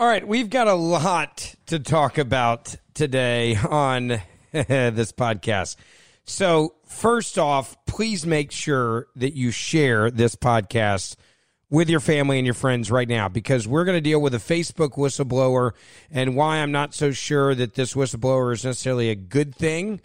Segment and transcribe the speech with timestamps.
[0.00, 4.08] All right, we've got a lot to talk about today on
[4.50, 5.76] this podcast.
[6.24, 11.16] So, first off, please make sure that you share this podcast
[11.68, 14.38] with your family and your friends right now because we're going to deal with a
[14.38, 15.72] Facebook whistleblower
[16.10, 20.00] and why I'm not so sure that this whistleblower is necessarily a good thing.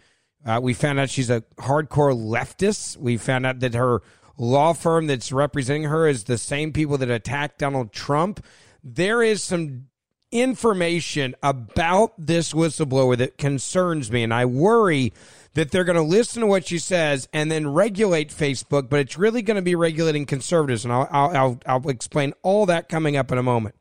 [0.46, 2.98] Uh, we found out she's a hardcore leftist.
[2.98, 4.02] We found out that her
[4.38, 8.46] law firm that's representing her is the same people that attacked Donald Trump
[8.86, 9.88] there is some
[10.32, 15.12] information about this whistleblower that concerns me, and I worry
[15.56, 19.18] that they're going to listen to what she says and then regulate Facebook, but it's
[19.18, 23.32] really going to be regulating conservatives, and I'll, I'll, I'll explain all that coming up
[23.32, 23.76] in a moment.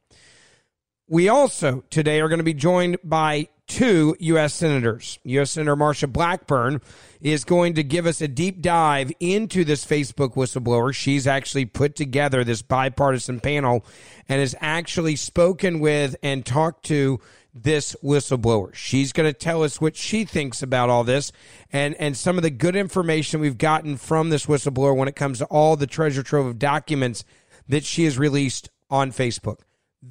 [1.07, 4.55] We also today are going to be joined by two U.S.
[4.55, 5.19] senators.
[5.25, 5.51] U.S.
[5.51, 6.81] Senator Marsha Blackburn
[7.21, 10.95] is going to give us a deep dive into this Facebook whistleblower.
[10.95, 13.85] She's actually put together this bipartisan panel
[14.31, 17.21] and has actually spoken with and talked to
[17.55, 18.75] this whistleblower.
[18.75, 21.33] She's going to tell us what she thinks about all this
[21.71, 25.39] and, and some of the good information we've gotten from this whistleblower when it comes
[25.39, 27.25] to all the treasure trove of documents
[27.69, 29.59] that she has released on Facebook.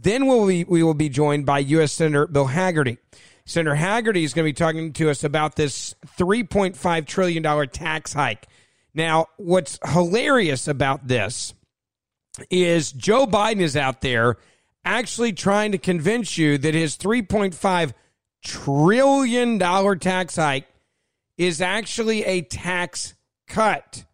[0.02, 1.92] Then we'll be, we will be joined by U.S.
[1.92, 2.98] Senator Bill Hagerty.
[3.46, 8.48] Senator Hagerty is going to be talking to us about this $3.5 trillion tax hike.
[8.94, 11.54] Now, what's hilarious about this
[12.50, 14.38] is Joe Biden is out there
[14.86, 17.94] actually trying to convince you that his $3.5
[18.44, 19.60] trillion
[20.00, 20.68] tax hike
[21.38, 23.14] is actually a tax
[23.48, 24.06] cut.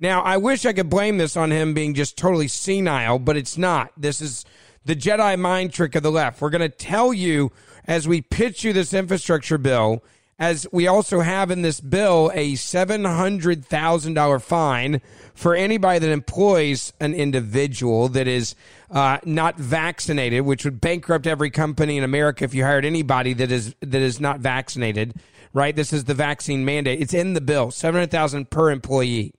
[0.00, 3.58] Now, I wish I could blame this on him being just totally senile, but it's
[3.58, 3.92] not.
[3.96, 4.44] This is
[4.88, 6.40] the Jedi mind trick of the left.
[6.40, 7.52] We're going to tell you
[7.84, 10.02] as we pitch you this infrastructure bill,
[10.38, 15.02] as we also have in this bill a $700,000 fine
[15.34, 18.54] for anybody that employs an individual that is
[18.90, 23.52] uh, not vaccinated, which would bankrupt every company in America if you hired anybody that
[23.52, 25.12] is that is not vaccinated.
[25.52, 25.76] Right?
[25.76, 27.02] This is the vaccine mandate.
[27.02, 27.70] It's in the bill.
[27.72, 29.34] Seven hundred thousand per employee.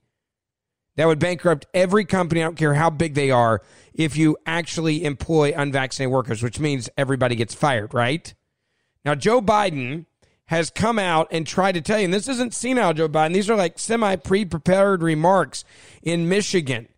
[0.99, 2.41] That would bankrupt every company.
[2.41, 3.61] I don't care how big they are
[3.93, 8.33] if you actually employ unvaccinated workers, which means everybody gets fired, right?
[9.05, 10.07] Now, Joe Biden
[10.47, 13.49] has come out and tried to tell you, and this isn't senile Joe Biden, these
[13.49, 15.63] are like semi pre prepared remarks
[16.03, 16.89] in Michigan.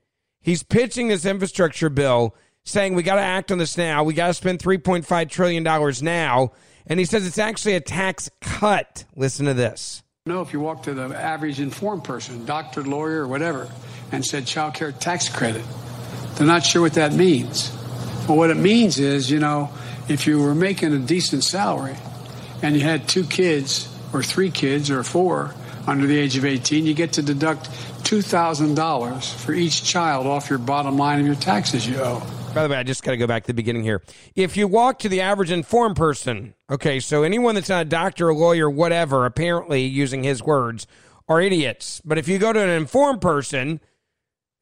[0.41, 4.03] He's pitching this infrastructure bill saying we got to act on this now.
[4.03, 5.63] We got to spend $3.5 trillion
[6.03, 6.53] now.
[6.87, 9.05] And he says it's actually a tax cut.
[9.15, 10.01] Listen to this.
[10.27, 13.67] No, if you walk to the average informed person, doctor, lawyer, or whatever,
[14.11, 15.65] and said child care tax credit,
[16.35, 17.75] they're not sure what that means.
[18.27, 19.71] Well, what it means is, you know,
[20.07, 21.95] if you were making a decent salary
[22.61, 25.55] and you had two kids or three kids or four
[25.87, 27.71] under the age of 18, you get to deduct
[28.03, 32.21] $2,000 for each child off your bottom line of your taxes you owe.
[32.53, 34.03] By the way, I just got to go back to the beginning here.
[34.35, 38.27] If you walk to the average informed person, okay, so anyone that's not a doctor,
[38.27, 40.85] a lawyer, whatever, apparently using his words,
[41.29, 42.01] are idiots.
[42.03, 43.79] But if you go to an informed person,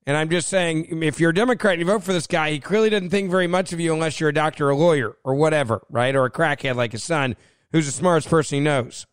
[0.06, 2.60] and I'm just saying, if you're a Democrat and you vote for this guy, he
[2.60, 5.34] clearly doesn't think very much of you unless you're a doctor, or a lawyer, or
[5.34, 6.16] whatever, right?
[6.16, 7.36] Or a crackhead like his son,
[7.72, 9.08] who's the smartest person he knows.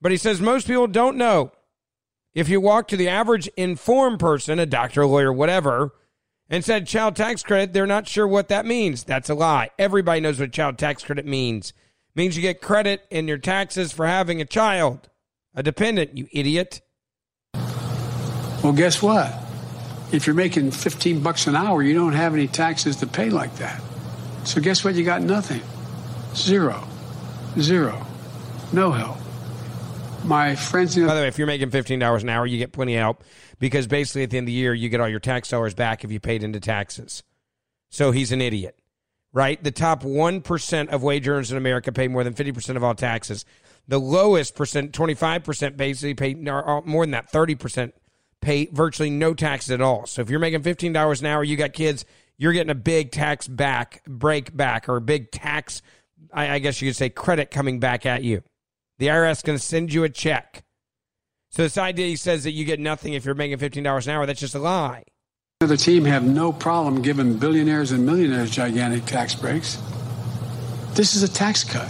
[0.00, 1.50] But he says most people don't know.
[2.34, 5.92] If you walk to the average informed person, a doctor, a lawyer, whatever,
[6.48, 9.04] and said child tax credit, they're not sure what that means.
[9.04, 9.70] That's a lie.
[9.78, 11.70] Everybody knows what child tax credit means.
[11.70, 15.08] It means you get credit in your taxes for having a child,
[15.54, 16.80] a dependent, you idiot.
[18.62, 19.32] Well, guess what?
[20.12, 23.56] If you're making 15 bucks an hour, you don't have any taxes to pay like
[23.56, 23.82] that.
[24.44, 24.94] So guess what?
[24.94, 25.62] You got nothing.
[26.34, 26.86] Zero.
[27.58, 28.06] Zero.
[28.72, 29.16] No help.
[30.24, 30.96] My friends.
[30.96, 33.24] By the way, if you're making fifteen dollars an hour, you get plenty of help
[33.58, 36.04] because basically at the end of the year you get all your tax dollars back
[36.04, 37.22] if you paid into taxes.
[37.90, 38.78] So he's an idiot,
[39.32, 39.62] right?
[39.62, 42.84] The top one percent of wage earners in America pay more than fifty percent of
[42.84, 43.44] all taxes.
[43.86, 47.94] The lowest percent, twenty five percent, basically pay more than that, thirty percent
[48.40, 50.06] pay virtually no taxes at all.
[50.06, 52.04] So if you're making fifteen dollars an hour, you got kids,
[52.36, 55.82] you're getting a big tax back, break back, or a big tax,
[56.32, 58.42] I, I guess you could say, credit coming back at you.
[58.98, 60.63] The IRS is going to send you a check.
[61.54, 64.14] So this idea he says that you get nothing if you're making fifteen dollars an
[64.14, 65.04] hour, that's just a lie.
[65.60, 69.80] The team have no problem giving billionaires and millionaires gigantic tax breaks.
[70.94, 71.88] This is a tax cut.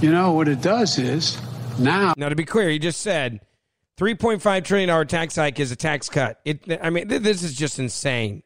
[0.00, 1.40] You know what it does is
[1.78, 2.14] now.
[2.16, 3.42] Now to be clear, he just said
[3.96, 6.40] 3.5 trillion dollar tax hike is a tax cut.
[6.44, 8.42] It, I mean, this is just insane.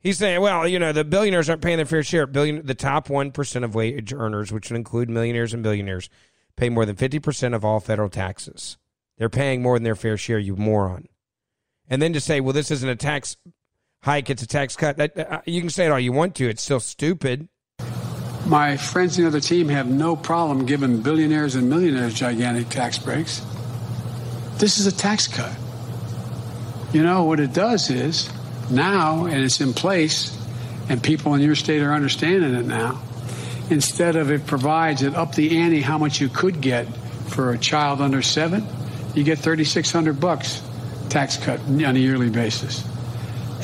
[0.00, 2.26] He's saying, well, you know, the billionaires aren't paying their fair share.
[2.26, 6.08] Billion, the top 1% of wage earners, which would include millionaires and billionaires,
[6.56, 8.78] pay more than 50% of all federal taxes.
[9.18, 11.08] They're paying more than their fair share, you moron.
[11.88, 13.36] And then to say, well, this isn't a tax
[14.02, 14.98] hike, it's a tax cut.
[15.18, 16.48] Uh, you can say it all you want to.
[16.48, 17.48] It's still stupid.
[18.46, 22.98] My friends in the other team have no problem giving billionaires and millionaires gigantic tax
[22.98, 23.44] breaks.
[24.56, 25.56] This is a tax cut.
[26.92, 28.30] You know, what it does is
[28.70, 30.36] now, and it's in place,
[30.88, 33.00] and people in your state are understanding it now.
[33.72, 36.86] Instead of it provides it up the ante how much you could get
[37.28, 38.66] for a child under seven,
[39.14, 40.62] you get 3,600 bucks
[41.08, 42.86] tax cut on a yearly basis,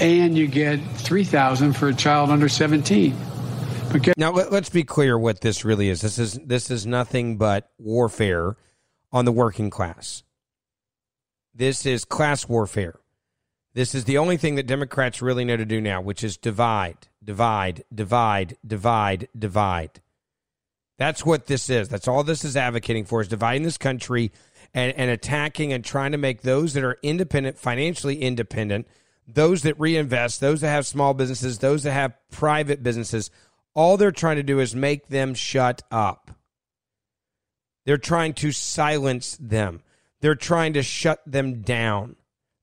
[0.01, 3.15] and you get 3,000 for a child under 17.
[4.01, 6.01] Get- now let, let's be clear what this really is.
[6.01, 8.57] This is this is nothing but warfare
[9.13, 10.23] on the working class.
[11.55, 13.01] This is class warfare.
[13.75, 17.09] This is the only thing that Democrats really know to do now, which is divide,
[17.29, 20.01] divide, divide, divide, divide.
[20.97, 21.91] That's what this is.
[21.91, 24.33] That's all this is advocating for is dividing this country
[24.73, 28.89] and, and attacking and trying to make those that are independent, financially independent,
[29.27, 33.31] those that reinvest, those that have small businesses, those that have private businesses,
[33.75, 36.31] all they're trying to do is make them shut up.
[37.85, 39.83] They're trying to silence them.
[40.23, 42.17] They're trying to shut them down.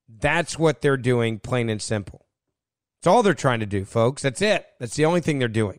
[0.09, 2.24] That's what they're doing, plain and simple.
[3.05, 4.23] That's all they're trying to do, folks.
[4.23, 4.65] That's it.
[4.79, 5.77] That's the only thing they're doing.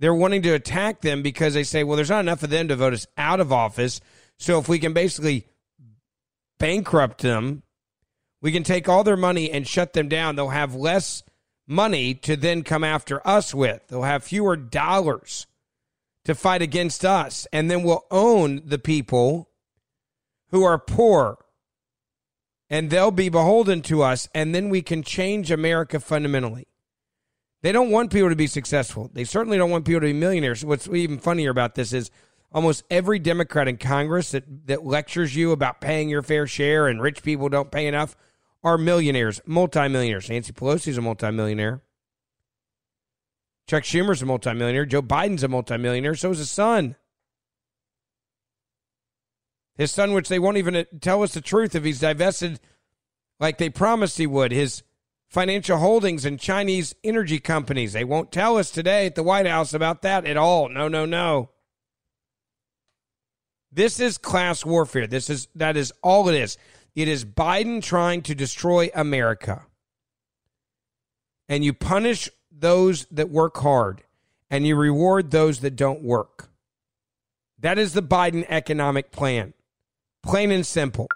[0.00, 2.74] They're wanting to attack them because they say, well, there's not enough of them to
[2.74, 4.00] vote us out of office.
[4.36, 5.46] So if we can basically
[6.58, 7.62] bankrupt them,
[8.42, 10.34] we can take all their money and shut them down.
[10.34, 11.22] They'll have less
[11.68, 13.86] money to then come after us with.
[13.86, 15.46] They'll have fewer dollars
[16.24, 17.46] to fight against us.
[17.52, 19.50] And then we'll own the people
[20.50, 21.43] who are poor
[22.70, 26.66] and they'll be beholden to us, and then we can change America fundamentally.
[27.62, 29.10] They don't want people to be successful.
[29.12, 30.64] They certainly don't want people to be millionaires.
[30.64, 32.10] What's even funnier about this is
[32.52, 37.00] almost every Democrat in Congress that, that lectures you about paying your fair share and
[37.00, 38.16] rich people don't pay enough
[38.62, 40.28] are millionaires, multimillionaires.
[40.30, 41.82] Nancy Pelosi's a multimillionaire.
[43.66, 44.86] Chuck Schumer's a multimillionaire.
[44.86, 46.14] Joe Biden's a multimillionaire.
[46.14, 46.96] So is his son.
[49.76, 52.60] His son, which they won't even uh, tell us the truth if he's divested
[53.40, 54.82] like they promised he would, his
[55.28, 57.92] financial holdings in Chinese energy companies.
[57.92, 60.68] They won't tell us today at the White House about that at all.
[60.68, 61.50] No, no, no.
[63.72, 65.08] This is class warfare.
[65.08, 66.56] This is that is all it is.
[66.94, 69.66] It is Biden trying to destroy America.
[71.48, 74.02] And you punish those that work hard
[74.48, 76.50] and you reward those that don't work.
[77.58, 79.54] That is the Biden economic plan.
[80.24, 81.06] Plain and simple.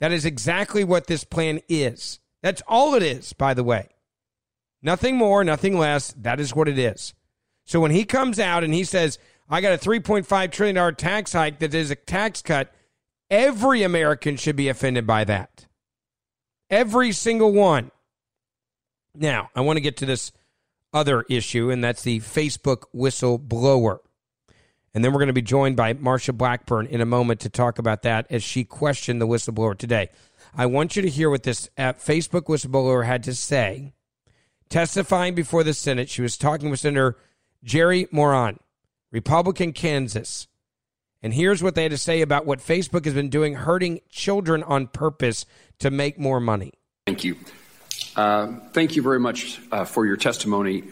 [0.00, 2.20] That is exactly what this plan is.
[2.42, 3.88] That's all it is, by the way.
[4.82, 6.12] Nothing more, nothing less.
[6.12, 7.14] That is what it is.
[7.64, 9.18] So when he comes out and he says,
[9.48, 12.72] I got a $3.5 trillion tax hike that is a tax cut,
[13.30, 15.66] every American should be offended by that.
[16.68, 17.90] Every single one.
[19.14, 20.32] Now, I want to get to this
[20.92, 23.98] other issue, and that's the Facebook whistleblower.
[24.92, 27.78] And then we're going to be joined by Marsha Blackburn in a moment to talk
[27.78, 30.08] about that as she questioned the whistleblower today.
[30.54, 33.92] I want you to hear what this uh, Facebook whistleblower had to say.
[34.68, 37.16] Testifying before the Senate, she was talking with Senator
[37.62, 38.58] Jerry Moran,
[39.12, 40.48] Republican Kansas.
[41.22, 44.62] And here's what they had to say about what Facebook has been doing, hurting children
[44.62, 45.44] on purpose
[45.78, 46.72] to make more money.
[47.06, 47.36] Thank you.
[48.16, 50.84] Uh, thank you very much uh, for your testimony.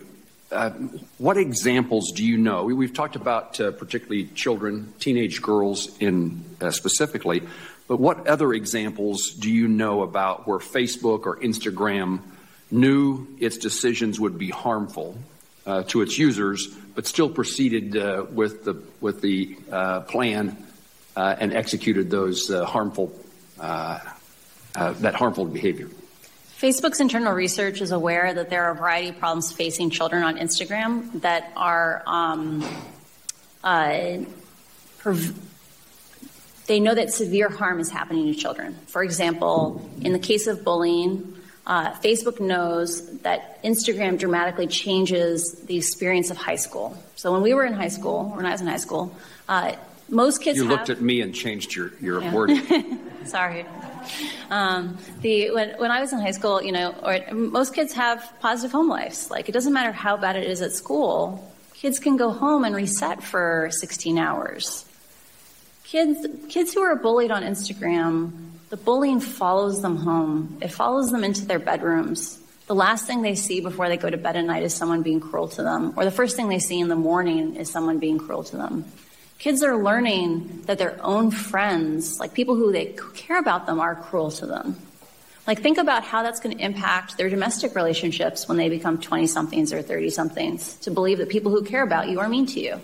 [0.50, 0.70] Uh,
[1.18, 2.64] what examples do you know?
[2.64, 7.42] We, have talked about uh, particularly children, teenage girls in uh, specifically,
[7.86, 12.20] but what other examples do you know about where Facebook or Instagram
[12.70, 15.18] knew its decisions would be harmful
[15.66, 19.54] uh, to its users, but still proceeded uh, with the with the
[20.08, 20.56] plan
[21.14, 23.12] and executed those harmful
[23.58, 25.90] that harmful behavior.
[26.60, 30.38] Facebook's internal research is aware that there are a variety of problems facing children on
[30.38, 32.02] Instagram that are.
[32.04, 32.64] Um,
[36.66, 38.76] they know that severe harm is happening to children.
[38.86, 41.36] For example, in the case of bullying,
[41.66, 46.96] uh, Facebook knows that Instagram dramatically changes the experience of high school.
[47.14, 49.14] So when we were in high school, when I was in high school,
[49.48, 49.76] uh,
[50.08, 50.56] most kids.
[50.56, 52.34] You have, looked at me and changed your your yeah.
[52.34, 52.50] word.
[53.26, 53.64] Sorry.
[54.50, 58.32] Um, the when when I was in high school, you know, or most kids have
[58.40, 59.30] positive home lives.
[59.30, 62.74] Like it doesn't matter how bad it is at school, kids can go home and
[62.74, 64.84] reset for 16 hours.
[65.84, 70.58] Kids kids who are bullied on Instagram the bullying follows them home.
[70.60, 72.38] It follows them into their bedrooms.
[72.66, 75.20] The last thing they see before they go to bed at night is someone being
[75.20, 78.18] cruel to them, or the first thing they see in the morning is someone being
[78.18, 78.84] cruel to them.
[79.38, 83.94] Kids are learning that their own friends, like people who they care about them, are
[83.94, 84.76] cruel to them.
[85.46, 89.26] Like, think about how that's going to impact their domestic relationships when they become 20
[89.28, 92.60] somethings or 30 somethings to believe that people who care about you are mean to
[92.60, 92.80] you.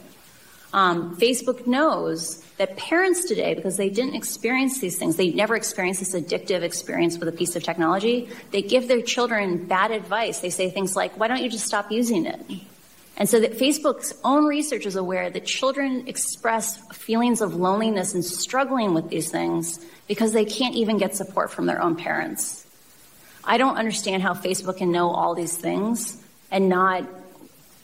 [0.73, 6.01] Um, Facebook knows that parents today, because they didn't experience these things, they never experienced
[6.01, 10.41] this addictive experience with a piece of technology, they give their children bad advice.
[10.41, 12.41] They say things like, why don't you just stop using it?
[13.17, 18.25] And so that Facebook's own research is aware that children express feelings of loneliness and
[18.25, 22.67] struggling with these things because they can't even get support from their own parents.
[23.45, 27.05] I don't understand how Facebook can know all these things and not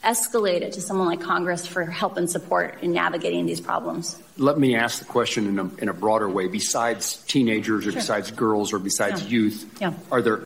[0.03, 4.21] escalate it to someone like Congress for help and support in navigating these problems.
[4.37, 6.47] Let me ask the question in a, in a broader way.
[6.47, 8.01] Besides teenagers or sure.
[8.01, 9.29] besides girls or besides yeah.
[9.29, 9.93] youth, yeah.
[10.11, 10.43] are there.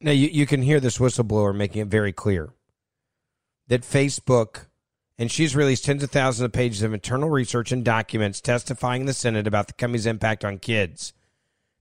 [0.00, 2.50] Now, you, you can hear this whistleblower making it very clear
[3.68, 4.66] that Facebook,
[5.18, 9.06] and she's released tens of thousands of pages of internal research and documents testifying in
[9.06, 11.12] the Senate about the company's impact on kids.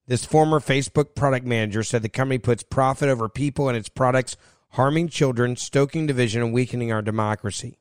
[0.05, 4.35] This former Facebook product manager said the company puts profit over people and its products
[4.71, 7.79] harming children, stoking division, and weakening our democracy.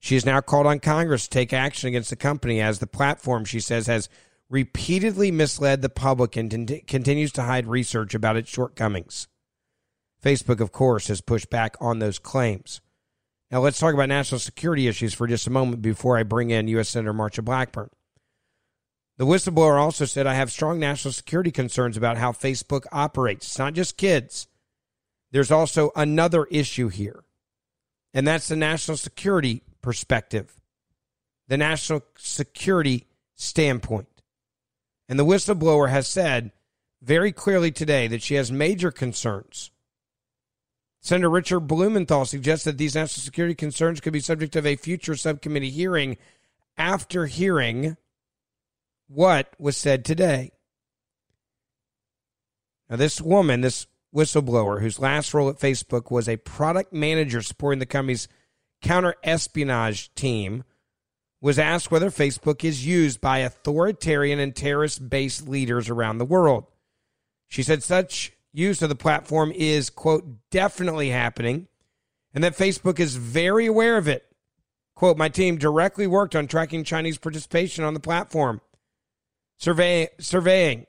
[0.00, 3.44] She has now called on Congress to take action against the company as the platform,
[3.44, 4.08] she says, has
[4.50, 9.28] repeatedly misled the public and t- continues to hide research about its shortcomings.
[10.22, 12.80] Facebook, of course, has pushed back on those claims.
[13.50, 16.68] Now, let's talk about national security issues for just a moment before I bring in
[16.68, 16.90] U.S.
[16.90, 17.88] Senator Marsha Blackburn.
[19.16, 23.46] The whistleblower also said, I have strong national security concerns about how Facebook operates.
[23.46, 24.46] It's not just kids,
[25.32, 27.24] there's also another issue here,
[28.14, 30.60] and that's the national security perspective,
[31.48, 34.08] the national security standpoint.
[35.08, 36.52] And the whistleblower has said
[37.02, 39.70] very clearly today that she has major concerns.
[41.00, 45.70] Senator Richard Blumenthal suggested these national security concerns could be subject of a future subcommittee
[45.70, 46.16] hearing
[46.76, 47.96] after hearing
[49.08, 50.52] what was said today.
[52.90, 57.78] Now, this woman, this whistleblower whose last role at Facebook was a product manager supporting
[57.78, 58.28] the company's
[58.80, 60.64] counter espionage team
[61.40, 66.66] was asked whether Facebook is used by authoritarian and terrorist based leaders around the world.
[67.46, 71.68] She said such use of the platform is, quote, definitely happening,
[72.34, 74.24] and that Facebook is very aware of it.
[74.94, 78.60] Quote, my team directly worked on tracking Chinese participation on the platform,
[79.56, 80.86] survey, surveying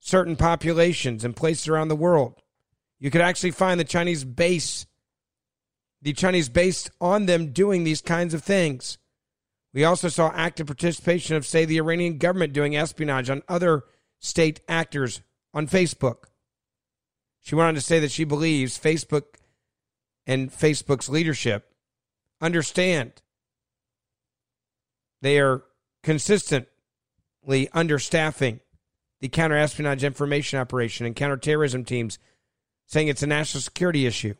[0.00, 2.34] certain populations and places around the world.
[2.98, 4.86] You could actually find the Chinese base,
[6.02, 8.98] the Chinese based on them doing these kinds of things.
[9.72, 13.84] We also saw active participation of, say, the Iranian government doing espionage on other
[14.18, 15.22] state actors
[15.54, 16.24] on Facebook.
[17.40, 19.36] She went on to say that she believes Facebook
[20.26, 21.72] and Facebook's leadership
[22.40, 23.22] understand
[25.20, 25.64] they are
[26.02, 26.68] consistently
[27.50, 28.60] understaffing
[29.20, 32.18] the counterespionage information operation and counterterrorism teams
[32.86, 34.34] saying it's a national security issue.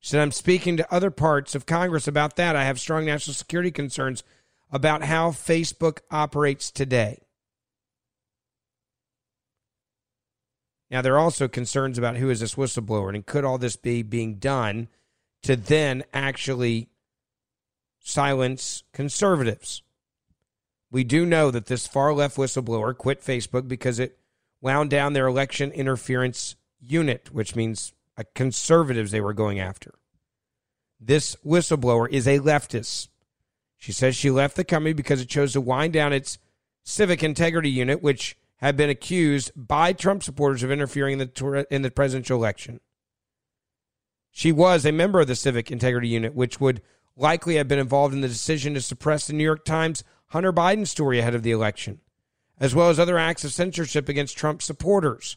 [0.00, 2.56] She said, I'm speaking to other parts of Congress about that.
[2.56, 4.22] I have strong national security concerns
[4.70, 7.22] about how Facebook operates today.
[10.90, 14.02] Now, there are also concerns about who is this whistleblower and could all this be
[14.02, 14.88] being done
[15.42, 16.88] to then actually
[18.00, 19.82] silence conservatives.
[20.90, 24.18] We do know that this far left whistleblower quit Facebook because it
[24.60, 29.94] wound down their election interference unit, which means uh, conservatives they were going after.
[31.00, 33.08] This whistleblower is a leftist.
[33.76, 36.38] She says she left the company because it chose to wind down its
[36.84, 41.82] civic integrity unit, which had been accused by Trump supporters of interfering in the, in
[41.82, 42.80] the presidential election.
[44.30, 46.80] She was a member of the civic integrity unit, which would
[47.14, 50.86] likely have been involved in the decision to suppress the New York Times Hunter Biden
[50.86, 52.00] story ahead of the election,
[52.58, 55.36] as well as other acts of censorship against Trump supporters.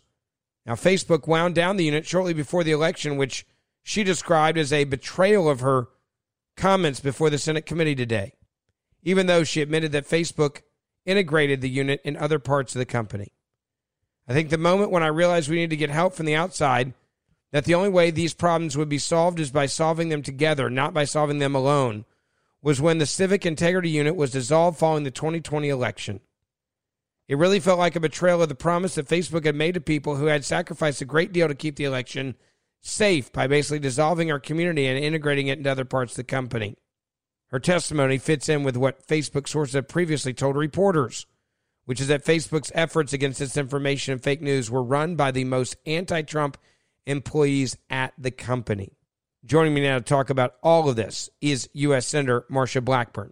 [0.65, 3.45] Now, Facebook wound down the unit shortly before the election, which
[3.83, 5.89] she described as a betrayal of her
[6.55, 8.35] comments before the Senate committee today,
[9.03, 10.61] even though she admitted that Facebook
[11.07, 13.31] integrated the unit in other parts of the company.
[14.27, 16.93] I think the moment when I realized we need to get help from the outside,
[17.51, 20.93] that the only way these problems would be solved is by solving them together, not
[20.93, 22.05] by solving them alone,
[22.61, 26.19] was when the Civic Integrity Unit was dissolved following the 2020 election.
[27.27, 30.17] It really felt like a betrayal of the promise that Facebook had made to people
[30.17, 32.35] who had sacrificed a great deal to keep the election
[32.81, 36.77] safe by basically dissolving our community and integrating it into other parts of the company.
[37.49, 41.25] Her testimony fits in with what Facebook sources have previously told reporters,
[41.85, 45.77] which is that Facebook's efforts against disinformation and fake news were run by the most
[45.85, 46.57] anti Trump
[47.05, 48.97] employees at the company.
[49.45, 52.05] Joining me now to talk about all of this is U.S.
[52.05, 53.31] Senator Marsha Blackburn.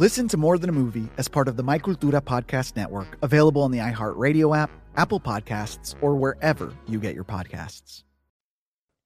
[0.00, 3.62] Listen to More Than a Movie as part of the My Cultura Podcast Network, available
[3.62, 8.04] on the iHeartRadio app, Apple Podcasts, or wherever you get your podcasts.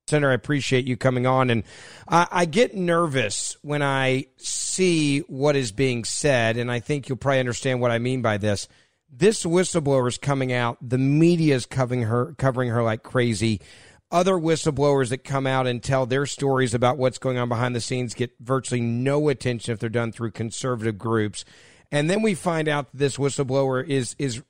[0.06, 1.48] Senator, I appreciate you coming on.
[1.48, 1.62] And
[2.06, 7.16] I, I, get nervous when I see what is being said, and I think you'll
[7.16, 8.68] probably understand what I mean by this.
[9.10, 10.76] This whistleblower is coming out.
[10.86, 13.62] The media is covering her, covering her like crazy.
[14.12, 17.80] Other whistleblowers that come out and tell their stories about what's going on behind the
[17.80, 21.46] scenes get virtually no attention if they're done through conservative groups.
[21.90, 24.42] And then we find out that this whistleblower is is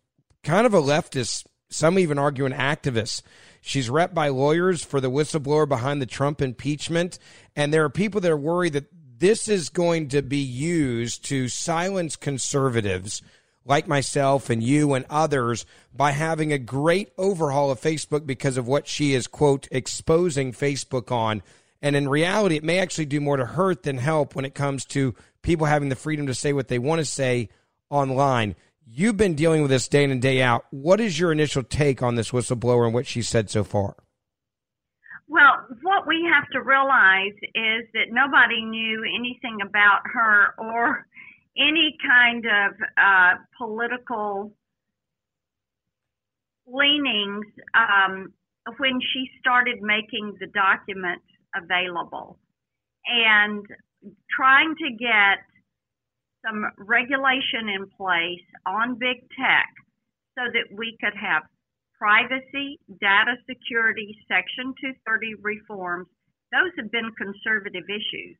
[0.43, 1.47] kind of a leftist.
[1.71, 3.23] Some even argue an activist.
[3.61, 7.21] She's rep by lawyers for the whistleblower behind the Trump impeachment.
[7.55, 11.47] And there are people that are worried that this is going to be used to
[11.47, 13.23] silence conservatives
[13.65, 18.67] like myself and you and others by having a great overhaul of Facebook because of
[18.67, 21.43] what she is, quote, exposing Facebook on.
[21.81, 24.85] And in reality, it may actually do more to hurt than help when it comes
[24.87, 27.49] to people having the freedom to say what they want to say
[27.91, 28.55] online.
[28.87, 30.65] You've been dealing with this day in and day out.
[30.71, 33.97] What is your initial take on this whistleblower and what she said so far?
[35.29, 41.07] Well, what we have to realize is that nobody knew anything about her or
[41.57, 44.53] any kind of uh, political
[46.67, 48.33] leanings um,
[48.79, 52.39] when she started making the documents available
[53.07, 53.65] and
[54.31, 55.39] trying to get
[56.45, 59.69] some regulation in place on big tech
[60.37, 61.43] so that we could have
[61.99, 64.75] privacy, data security, Section
[65.07, 66.09] 230 reforms.
[66.51, 68.37] Those have been conservative issues.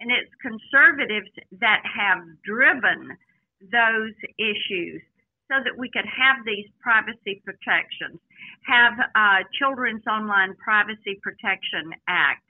[0.00, 1.30] And it's conservatives
[1.60, 3.16] that have driven
[3.60, 5.00] those issues
[5.48, 8.18] so that we could have these privacy protections,
[8.66, 12.42] have uh, Children's Online Privacy Protection Act,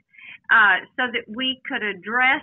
[0.50, 2.42] uh, so that we could address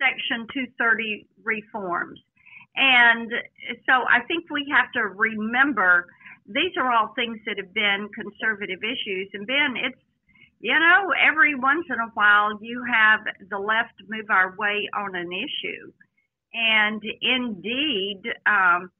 [0.00, 2.18] Section 230 reforms.
[2.74, 3.30] And
[3.86, 6.06] so I think we have to remember
[6.46, 9.28] these are all things that have been conservative issues.
[9.34, 10.00] And Ben, it's,
[10.62, 13.20] you know, every once in a while you have
[13.50, 15.90] the left move our way on an issue.
[16.54, 18.90] And indeed, um,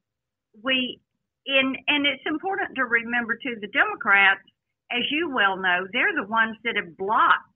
[0.61, 0.98] we,
[1.46, 4.42] in, and it's important to remember too, the Democrats,
[4.90, 7.46] as you well know, they're the ones that have blocked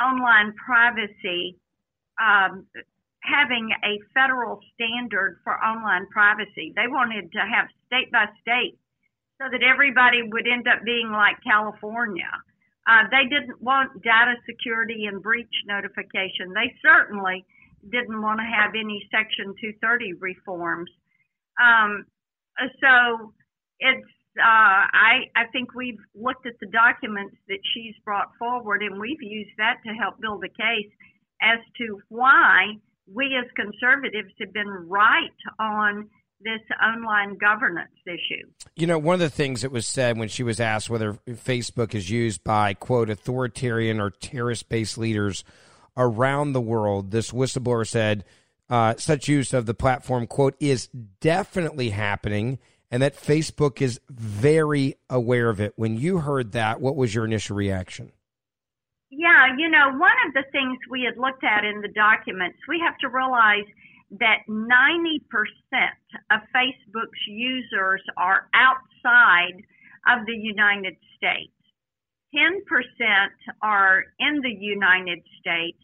[0.00, 1.56] online privacy
[2.16, 2.66] um,
[3.20, 6.72] having a federal standard for online privacy.
[6.74, 8.78] They wanted to have state by state
[9.36, 12.30] so that everybody would end up being like California.
[12.86, 16.52] Uh, they didn't want data security and breach notification.
[16.52, 17.44] They certainly
[17.90, 20.90] didn't want to have any Section 230 reforms.
[21.60, 22.04] Um,
[22.80, 23.32] so
[23.80, 24.06] it's
[24.38, 29.22] uh, I, I think we've looked at the documents that she's brought forward and we've
[29.22, 30.90] used that to help build a case
[31.40, 32.74] as to why
[33.06, 36.10] we as conservatives have been right on
[36.44, 38.46] this online governance issue.
[38.76, 41.94] You know, one of the things that was said when she was asked whether Facebook
[41.94, 45.44] is used by, quote, authoritarian or terrorist based leaders
[45.96, 48.24] around the world, this whistleblower said
[48.68, 50.88] uh, such use of the platform, quote, is
[51.20, 52.58] definitely happening
[52.90, 55.72] and that Facebook is very aware of it.
[55.74, 58.12] When you heard that, what was your initial reaction?
[59.10, 62.80] Yeah, you know, one of the things we had looked at in the documents, we
[62.84, 63.64] have to realize
[64.20, 65.20] that 90%
[66.30, 69.62] of Facebook's users are outside
[70.08, 71.52] of the United States.
[72.34, 72.60] 10%
[73.62, 75.78] are in the United States,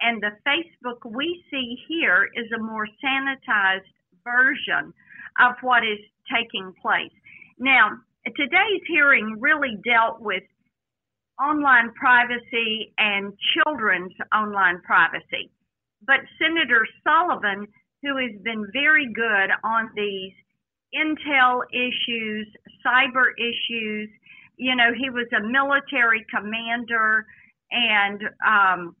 [0.00, 3.88] and the Facebook we see here is a more sanitized
[4.22, 4.92] version
[5.40, 5.98] of what is
[6.32, 7.12] taking place.
[7.58, 7.90] Now,
[8.36, 10.42] today's hearing really dealt with
[11.40, 15.50] online privacy and children's online privacy.
[16.06, 17.66] But Senator Sullivan,
[18.02, 20.32] who has been very good on these
[20.94, 22.46] intel issues,
[22.84, 24.08] cyber issues,
[24.56, 27.26] you know, he was a military commander
[27.70, 28.96] and um,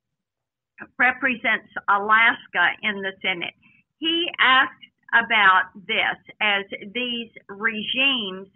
[0.98, 3.54] represents Alaska in the Senate.
[3.98, 4.72] He asked
[5.12, 8.48] about this as these regimes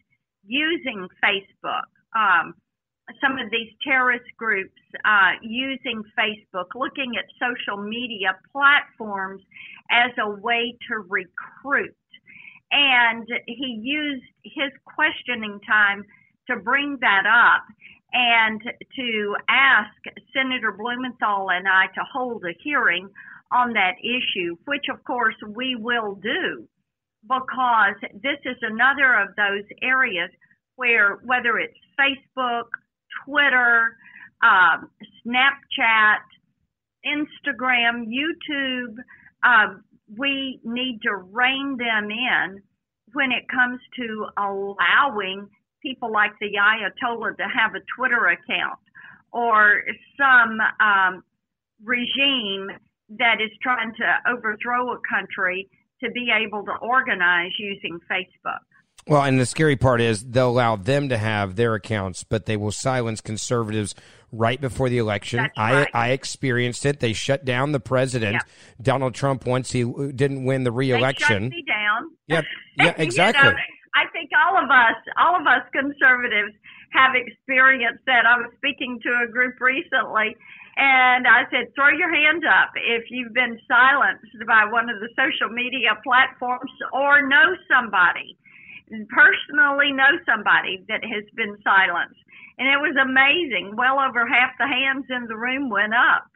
[0.44, 1.86] using Facebook.
[2.16, 2.54] Um,
[3.20, 9.42] some of these terrorist groups uh, using Facebook, looking at social media platforms
[9.90, 11.94] as a way to recruit.
[12.70, 16.04] And he used his questioning time
[16.48, 17.64] to bring that up
[18.12, 18.60] and
[18.96, 19.92] to ask
[20.34, 23.08] Senator Blumenthal and I to hold a hearing
[23.52, 26.68] on that issue, which of course we will do
[27.22, 30.30] because this is another of those areas
[30.76, 32.68] where whether it's Facebook,
[33.24, 33.96] Twitter,
[34.42, 34.90] um,
[35.24, 36.22] Snapchat,
[37.06, 38.96] Instagram, YouTube.
[39.42, 39.74] Uh,
[40.16, 42.62] we need to rein them in
[43.12, 45.48] when it comes to allowing
[45.82, 48.78] people like the Ayatollah to have a Twitter account
[49.32, 49.82] or
[50.16, 51.22] some um,
[51.84, 52.70] regime
[53.18, 55.68] that is trying to overthrow a country
[56.02, 58.67] to be able to organize using Facebook.
[59.08, 62.56] Well, and the scary part is they'll allow them to have their accounts, but they
[62.56, 63.94] will silence conservatives
[64.30, 65.38] right before the election.
[65.38, 65.88] That's right.
[65.94, 67.00] I I experienced it.
[67.00, 68.42] They shut down the president, Yep.
[68.82, 71.48] Donald Trump, once he didn't win the They shut reelection.
[71.48, 72.10] me down.
[72.26, 72.44] Yep.
[72.76, 73.44] Yeah, exactly.
[73.48, 73.58] you know,
[73.94, 76.52] I think all of us, all of us conservatives
[76.92, 78.26] have experienced that.
[78.26, 80.36] I was speaking to a group recently
[80.76, 85.08] And I said, throw your hand up if you've been silenced by one of the
[85.18, 88.36] social media platforms or know somebody,
[89.08, 92.20] personally know somebody that has been silenced.
[92.58, 93.76] And it was amazing.
[93.76, 96.26] Well over half the hands in the room went up.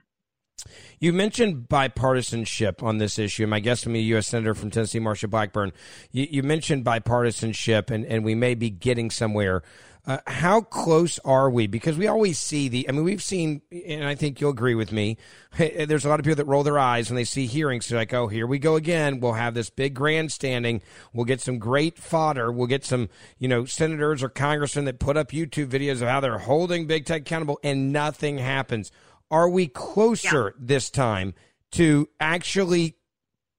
[1.01, 3.47] You mentioned bipartisanship on this issue.
[3.47, 4.29] My guest will be U.S.
[4.29, 5.73] Senator from Tennessee, Marsha Blackburn.
[6.13, 9.63] You, you mentioned bipartisanship, and, and we may be getting somewhere.
[10.05, 11.69] Uh, how close are we?
[11.69, 14.91] Because we always see the, I mean, we've seen, and I think you'll agree with
[14.91, 15.17] me,
[15.57, 17.89] there's a lot of people that roll their eyes when they see hearings.
[17.89, 19.21] They're like, oh, here we go again.
[19.21, 20.83] We'll have this big grandstanding.
[21.13, 22.51] We'll get some great fodder.
[22.51, 26.19] We'll get some, you know, senators or congressmen that put up YouTube videos of how
[26.19, 28.91] they're holding big tech accountable, and nothing happens.
[29.31, 30.67] Are we closer yeah.
[30.67, 31.33] this time
[31.73, 32.97] to actually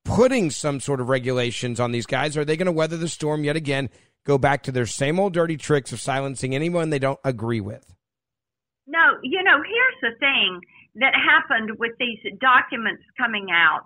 [0.04, 2.36] putting some sort of regulations on these guys?
[2.36, 3.90] Are they going to weather the storm yet again?
[4.26, 7.94] Go back to their same old dirty tricks of silencing anyone they don't agree with?
[8.88, 10.62] No, you know, here's the thing
[10.96, 13.86] that happened with these documents coming out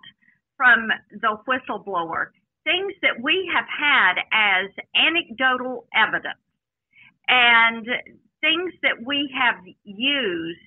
[0.58, 2.28] from the whistleblower
[2.68, 6.44] things that we have had as anecdotal evidence
[7.30, 7.88] and
[8.42, 10.60] things that we have used.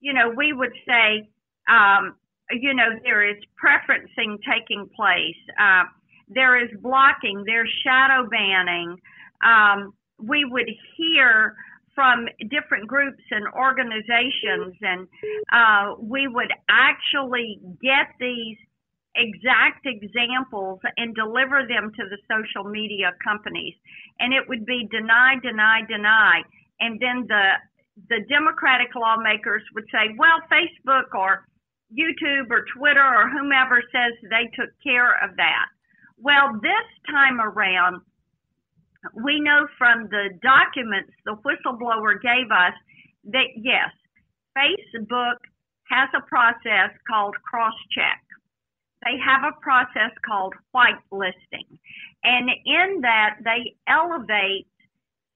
[0.00, 1.28] You know, we would say,
[1.68, 2.14] um,
[2.52, 5.42] you know, there is preferencing taking place.
[5.60, 5.84] Uh,
[6.30, 8.96] there is blocking, there's shadow banning.
[9.44, 11.54] Um, we would hear
[11.94, 15.08] from different groups and organizations, and
[15.52, 18.56] uh, we would actually get these
[19.16, 23.74] exact examples and deliver them to the social media companies.
[24.20, 26.42] And it would be deny, deny, deny.
[26.78, 27.58] And then the
[28.08, 31.44] the Democratic lawmakers would say, well, Facebook or
[31.92, 35.66] YouTube or Twitter or whomever says they took care of that.
[36.22, 38.02] Well, this time around,
[39.24, 42.74] we know from the documents the whistleblower gave us
[43.32, 43.88] that yes,
[44.56, 45.36] Facebook
[45.88, 48.22] has a process called cross check.
[49.04, 51.78] They have a process called whitelisting.
[52.22, 54.66] And in that, they elevate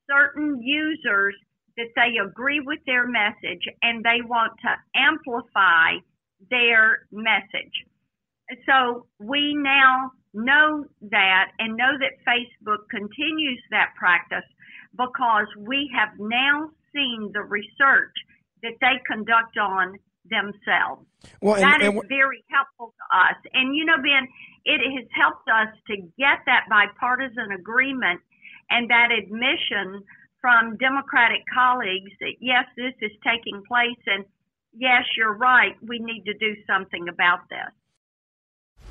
[0.08, 1.34] certain users
[1.78, 5.96] that they agree with their message and they want to amplify
[6.50, 7.72] their message.
[8.66, 14.44] So we now know that and know that Facebook continues that practice
[14.96, 18.14] because we have now seen the research
[18.62, 19.98] that they conduct on
[20.30, 21.06] themselves.
[21.40, 23.36] Well, and, that is and, very helpful to us.
[23.52, 24.26] And you know, Ben,
[24.64, 28.20] it has helped us to get that bipartisan agreement
[28.70, 30.02] and that admission
[30.40, 34.24] from Democratic colleagues that yes, this is taking place and
[34.76, 37.72] yes, you're right, we need to do something about this.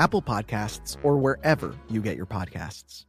[0.00, 3.04] Apple Podcasts, or wherever you get your podcasts.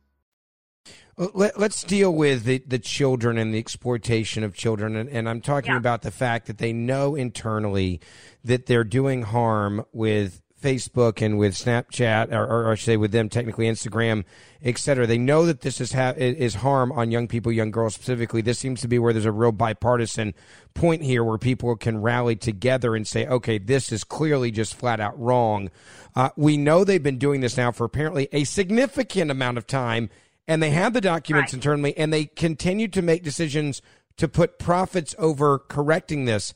[1.17, 4.97] Uh, let, us deal with the, the children and the exploitation of children.
[4.97, 5.77] And, and I'm talking Yeah.
[5.77, 8.01] about the fact that they know internally
[8.43, 13.11] that they're doing harm with Facebook and with Snapchat, or, or I should say with
[13.11, 14.25] them technically Instagram,
[14.61, 15.07] et cetera.
[15.07, 18.41] They know that this is, ha- is harm on young people, young girls specifically.
[18.41, 20.35] This seems to be where there's a real bipartisan
[20.75, 24.99] point here where people can rally together and say, okay, this is clearly just flat
[24.99, 25.71] out wrong.
[26.15, 30.09] Uh, we know they've been doing this now for apparently a significant amount of time
[30.47, 33.81] and they have the documents internally and they continue to make decisions
[34.17, 36.53] to put profits over correcting this.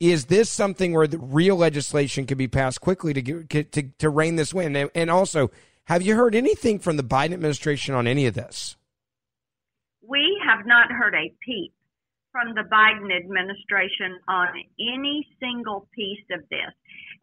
[0.00, 4.10] Is this something where the real legislation could be passed quickly to get, to to
[4.10, 4.76] rein this in?
[4.76, 5.50] And, and also
[5.84, 8.76] have you heard anything from the Biden administration on any of this?
[10.02, 11.72] We have not heard a peep
[12.32, 16.74] from the Biden administration on any single piece of this.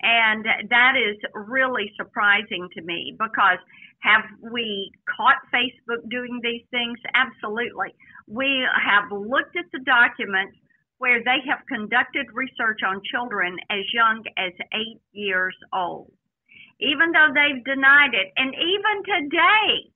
[0.03, 3.57] And that is really surprising to me because
[3.99, 6.99] have we caught Facebook doing these things?
[7.15, 7.95] Absolutely.
[8.27, 10.57] We have looked at the documents
[10.97, 16.11] where they have conducted research on children as young as eight years old.
[16.79, 19.87] Even though they've denied it, and even today,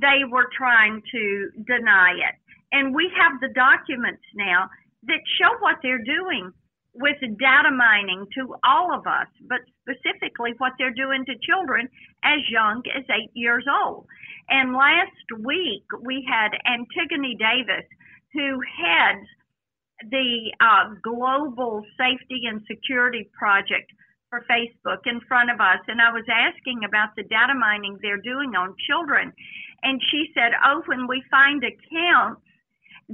[0.00, 2.34] they were trying to deny it.
[2.72, 4.70] And we have the documents now
[5.04, 6.52] that show what they're doing
[6.94, 11.88] with data mining to all of us, but specifically what they're doing to children
[12.24, 14.06] as young as eight years old.
[14.48, 17.86] And last week we had Antigone Davis,
[18.32, 19.26] who heads
[20.10, 23.92] the uh, Global Safety and Security Project
[24.30, 25.80] for Facebook in front of us.
[25.88, 29.32] And I was asking about the data mining they're doing on children.
[29.82, 32.42] And she said, Oh, when we find accounts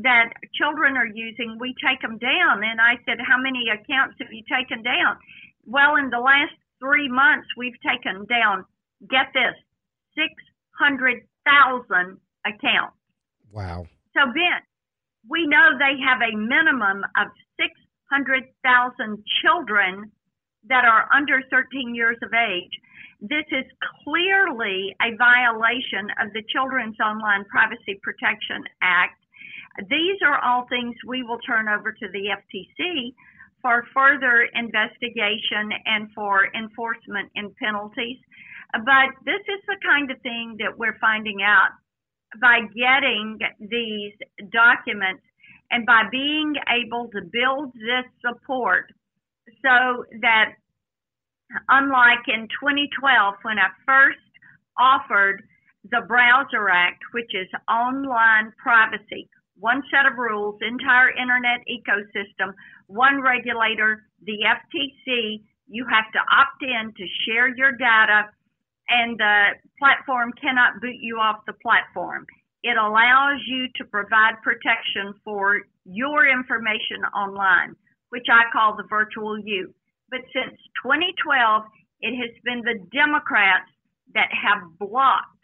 [0.03, 2.63] that children are using, we take them down.
[2.65, 5.17] And I said, How many accounts have you taken down?
[5.65, 8.67] Well, in the last three months, we've taken down,
[9.09, 9.57] get this,
[10.15, 12.97] 600,000 accounts.
[13.53, 14.63] wow So, Ben,
[15.29, 17.29] we know they have a minimum of
[17.59, 20.13] 600,000 children
[20.69, 22.73] that are under 13 years of age.
[23.21, 23.65] This is
[24.05, 29.19] clearly a violation of the Children's Online Privacy Protection Act.
[29.91, 33.13] These are all things we will turn over to the FTC
[33.61, 38.19] for further investigation and for enforcement and penalties.
[38.73, 41.71] But this is the kind of thing that we're finding out
[42.41, 44.13] by getting these
[44.51, 45.23] documents
[45.71, 48.93] and by being able to build this support
[49.63, 50.53] so that
[51.69, 54.19] unlike in 2012 when I first
[54.79, 55.43] offered
[55.91, 62.53] the Browser Act, which is online privacy, one set of rules, entire internet ecosystem,
[62.87, 68.29] one regulator, the FTC, you have to opt in to share your data
[68.89, 72.25] and the platform cannot boot you off the platform.
[72.63, 77.75] It allows you to provide protection for your information online,
[78.11, 79.75] which I call the virtual you.
[80.11, 81.63] But since 2012,
[82.01, 83.71] it has been the Democrats
[84.15, 85.35] that have blocked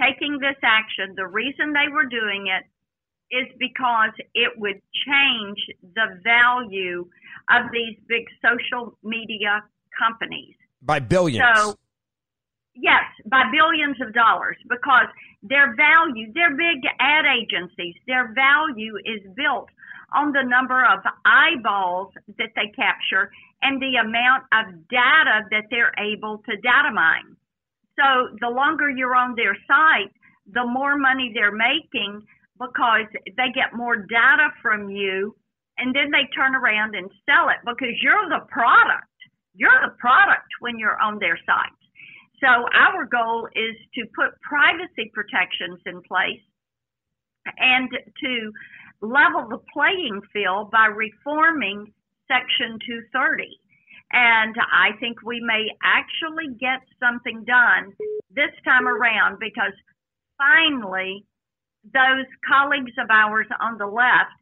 [0.00, 1.14] taking this action.
[1.16, 2.64] The reason they were doing it
[3.30, 5.58] is because it would change
[5.94, 7.08] the value
[7.50, 9.62] of these big social media
[9.98, 10.54] companies.
[10.82, 11.76] by billions So,
[12.74, 15.06] yes, by billions of dollars because
[15.42, 19.68] their value, their big ad agencies, their value is built
[20.14, 23.30] on the number of eyeballs that they capture
[23.62, 27.36] and the amount of data that they're able to data mine.
[27.98, 30.12] So the longer you're on their site,
[30.52, 32.22] the more money they're making
[32.58, 35.34] because they get more data from you
[35.78, 39.10] and then they turn around and sell it because you're the product.
[39.54, 41.78] You're the product when you're on their site.
[42.40, 46.42] So our goal is to put privacy protections in place
[47.58, 48.52] and to
[49.00, 51.92] level the playing field by reforming
[52.28, 52.78] Section
[53.12, 53.48] 230.
[54.12, 57.92] And I think we may actually get something done
[58.30, 59.72] this time around because
[60.38, 61.24] finally
[61.92, 64.32] those colleagues of ours on the left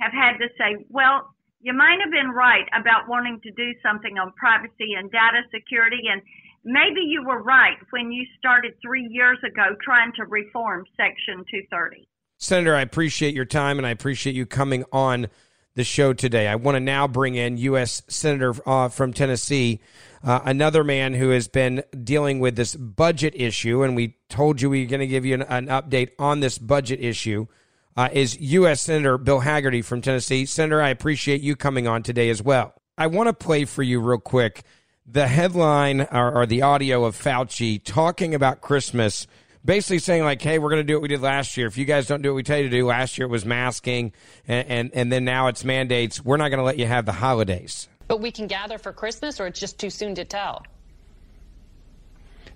[0.00, 4.18] have had to say, well, you might have been right about wanting to do something
[4.18, 6.02] on privacy and data security.
[6.10, 6.20] And
[6.64, 12.08] maybe you were right when you started three years ago trying to reform Section 230.
[12.38, 15.28] Senator, I appreciate your time and I appreciate you coming on
[15.74, 16.48] the show today.
[16.48, 18.02] I want to now bring in U.S.
[18.08, 19.80] Senator uh, from Tennessee,
[20.22, 24.70] uh, another man who has been dealing with this budget issue, and we told you
[24.70, 27.46] we are going to give you an, an, update on this budget issue.
[27.94, 28.80] Uh, is U.S.
[28.80, 30.46] Senator Bill Hagerty from Tennessee.
[30.46, 32.72] Senator, I appreciate you coming on today as well.
[32.96, 34.62] I want to play for you real quick
[35.06, 39.26] the headline or, or the audio of Fauci talking about Christmas
[39.64, 41.66] basically saying like, "Hey, we're going to do what we did last year.
[41.66, 43.44] If you guys don't do what we tell you to do, last year it was
[43.44, 44.12] masking,
[44.46, 46.24] and and, and then now it's mandates.
[46.24, 49.40] We're not going to let you have the holidays." But we can gather for Christmas,
[49.40, 50.64] or it's just too soon to tell.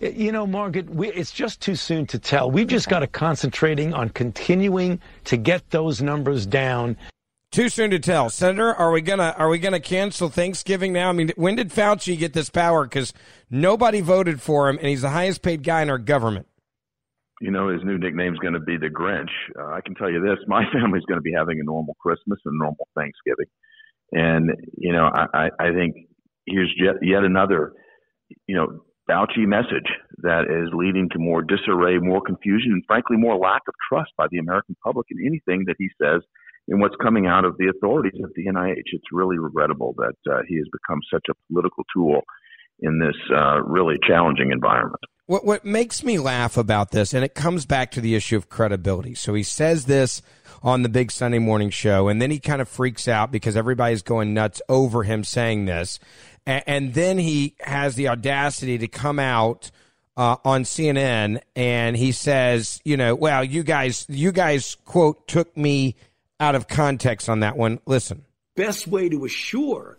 [0.01, 2.51] You know, Margaret, we, it's just too soon to tell.
[2.51, 6.99] We've just got to concentrating on continuing to get those numbers down.
[7.51, 8.75] Too soon to tell, Senator.
[8.75, 11.09] Are we gonna are we gonna cancel Thanksgiving now?
[11.09, 12.85] I mean, when did Fauci get this power?
[12.85, 13.15] Because
[13.49, 16.47] nobody voted for him, and he's the highest paid guy in our government
[17.41, 19.30] you know, his new nickname is going to be the Grinch.
[19.59, 22.39] Uh, I can tell you this: my family's going to be having a normal Christmas
[22.45, 23.47] and normal Thanksgiving,
[24.12, 25.97] and you know, I, I think
[26.47, 27.72] here's yet, yet another,
[28.47, 28.80] you know,
[29.11, 33.74] Fauci message that is leading to more disarray, more confusion, and frankly, more lack of
[33.89, 36.22] trust by the American public in anything that he says
[36.68, 38.91] and what's coming out of the authorities at the NIH.
[38.93, 42.22] It's really regrettable that uh, he has become such a political tool
[42.80, 45.03] in this uh, really challenging environment.
[45.27, 48.49] What what makes me laugh about this, and it comes back to the issue of
[48.49, 49.14] credibility.
[49.14, 50.22] So he says this
[50.62, 54.03] on the big Sunday morning show, and then he kind of freaks out because everybody's
[54.03, 55.99] going nuts over him saying this,
[56.47, 59.70] and, and then he has the audacity to come out.
[60.18, 65.55] Uh, on CNN, and he says, you know, well, you guys, you guys, quote, took
[65.59, 65.95] me
[66.41, 67.81] out of context on that one.
[67.85, 68.24] Listen.
[68.55, 69.99] Best way to assure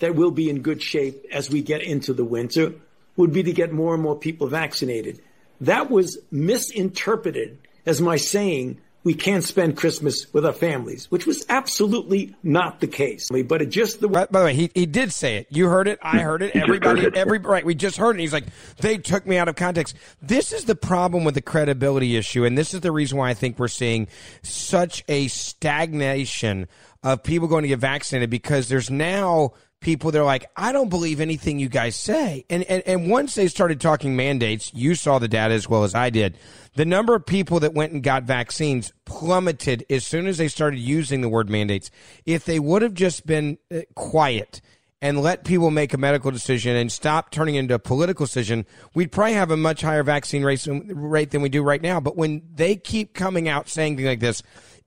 [0.00, 2.74] that we'll be in good shape as we get into the winter
[3.16, 5.20] would be to get more and more people vaccinated.
[5.60, 11.44] That was misinterpreted as my saying we can't spend Christmas with our families, which was
[11.48, 13.28] absolutely not the case.
[13.30, 15.48] But it just the by, by the way, he, he did say it.
[15.50, 15.98] You heard it.
[16.02, 16.54] I heard it.
[16.54, 17.64] Everybody, every right.
[17.64, 18.20] We just heard it.
[18.20, 18.46] He's like,
[18.78, 19.96] they took me out of context.
[20.20, 23.34] This is the problem with the credibility issue, and this is the reason why I
[23.34, 24.06] think we're seeing
[24.42, 26.68] such a stagnation
[27.02, 31.20] of people going to get vaccinated because there's now people they're like, I don't believe
[31.20, 32.46] anything you guys say.
[32.48, 35.94] And, and, and once they started talking mandates, you saw the data as well as
[35.94, 36.38] I did.
[36.74, 40.78] The number of people that went and got vaccines plummeted as soon as they started
[40.78, 41.90] using the word mandates.
[42.24, 44.62] If they would have just been uh, quiet
[45.02, 48.64] and let people make a medical decision and stop turning into a political decision,
[48.94, 52.00] we'd probably have a much higher vaccine rate, rate than we do right now.
[52.00, 54.42] But when they keep coming out saying things like this,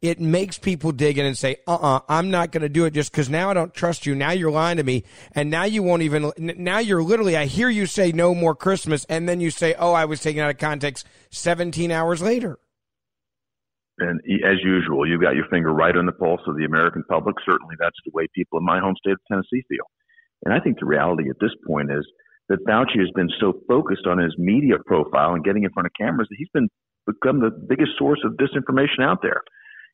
[0.09, 2.69] it makes people dig in and say, uh uh-uh, uh, i am not going to
[2.69, 4.15] do it just because now I don't trust you.
[4.15, 5.03] Now you're lying to me.
[5.33, 9.05] And now you won't even, now you're literally, I hear you say no more Christmas.
[9.05, 12.59] And then you say, oh, I was taken out of context 17 hours later.
[13.97, 17.35] And as usual, you've got your finger right on the pulse of the American public.
[17.45, 19.85] Certainly that's the way people in my home state of Tennessee feel.
[20.43, 22.05] And I think the reality at this point is
[22.49, 25.93] that Fauci has been so focused on his media profile and getting in front of
[25.97, 26.69] cameras that he's been
[27.07, 29.41] become the biggest source of disinformation out there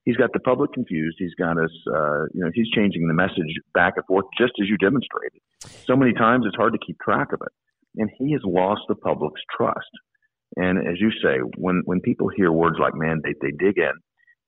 [0.06, 1.18] he's got the public confused.
[1.20, 4.68] He's got us, uh, you know, he's changing the message back and forth, just as
[4.68, 5.42] you demonstrated.
[5.86, 8.96] So many times it's hard to keep track of it, and he has lost the
[8.96, 9.92] public's trust.
[10.56, 13.94] And as you say, when when people hear words like mandate, they dig in,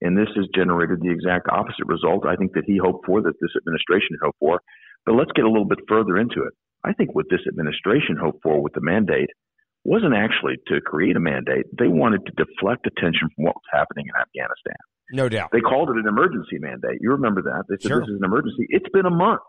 [0.01, 2.25] and this has generated the exact opposite result.
[2.25, 4.59] I think that he hoped for, that this administration hoped for.
[5.05, 6.53] But let's get a little bit further into it.
[6.83, 9.29] I think what this administration hoped for with the mandate
[9.85, 11.65] wasn't actually to create a mandate.
[11.77, 14.79] They wanted to deflect attention from what was happening in Afghanistan.
[15.13, 15.49] No doubt.
[15.53, 16.97] They called it an emergency mandate.
[16.99, 17.65] You remember that.
[17.69, 17.99] They said sure.
[18.01, 18.65] this is an emergency.
[18.69, 19.41] It's been a month.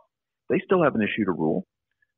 [0.50, 1.66] They still haven't issued a rule.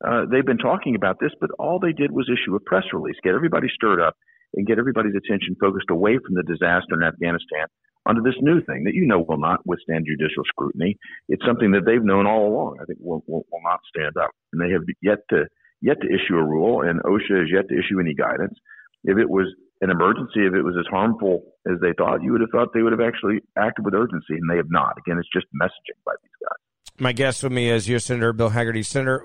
[0.04, 3.16] Uh, they've been talking about this, but all they did was issue a press release,
[3.22, 4.14] get everybody stirred up,
[4.54, 7.70] and get everybody's attention focused away from the disaster in Afghanistan
[8.06, 10.96] onto this new thing that you know will not withstand judicial scrutiny.
[11.28, 12.78] It's something that they've known all along.
[12.80, 15.46] I think will, will, will not stand up, and they have yet to
[15.82, 18.58] yet to issue a rule, and OSHA has yet to issue any guidance.
[19.04, 22.40] If it was an emergency, if it was as harmful as they thought, you would
[22.40, 24.96] have thought they would have actually acted with urgency, and they have not.
[24.98, 26.56] Again, it's just messaging by these guys.
[26.98, 28.84] My guest with me is your Senator Bill Hagerty.
[28.84, 29.22] Senator,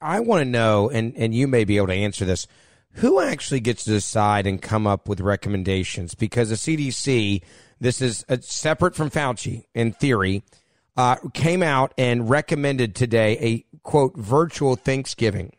[0.00, 2.46] I want to know, and, and you may be able to answer this,
[2.94, 6.14] who actually gets to decide and come up with recommendations?
[6.14, 7.42] Because the CDC,
[7.80, 10.42] this is a, separate from Fauci in theory,
[10.96, 15.52] uh, came out and recommended today a quote virtual Thanksgiving.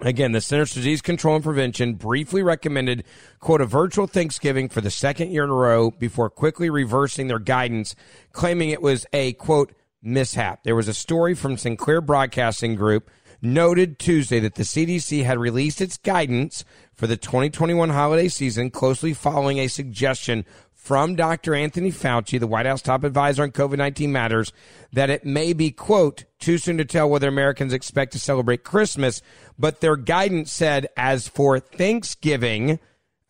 [0.00, 3.04] Again, the Centers for Disease Control and Prevention briefly recommended,
[3.38, 7.38] quote, a virtual Thanksgiving for the second year in a row before quickly reversing their
[7.38, 7.94] guidance,
[8.32, 9.72] claiming it was a, quote,
[10.02, 10.64] mishap.
[10.64, 13.10] There was a story from Sinclair Broadcasting Group
[13.42, 16.64] noted Tuesday that the CDC had released its guidance
[16.94, 20.44] for the 2021 holiday season, closely following a suggestion
[20.82, 21.54] from Dr.
[21.54, 24.52] Anthony Fauci, the White House top advisor on COVID 19 matters,
[24.92, 29.22] that it may be, quote, too soon to tell whether Americans expect to celebrate Christmas.
[29.56, 32.80] But their guidance said, as for Thanksgiving,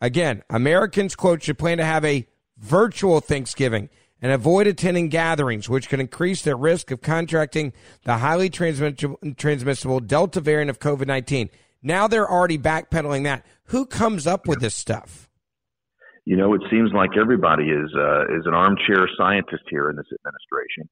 [0.01, 2.27] again, Americans, quote, should plan to have a
[2.57, 3.89] virtual Thanksgiving
[4.19, 7.71] and avoid attending gatherings, which can increase their risk of contracting
[8.03, 11.51] the highly transmissible, Delta variant of COVID 19.
[11.83, 13.45] Now they're already backpedaling that.
[13.65, 15.29] Who comes up with this stuff?
[16.25, 20.07] You know, it seems like everybody is uh, is an armchair scientist here in this
[20.11, 20.87] administration.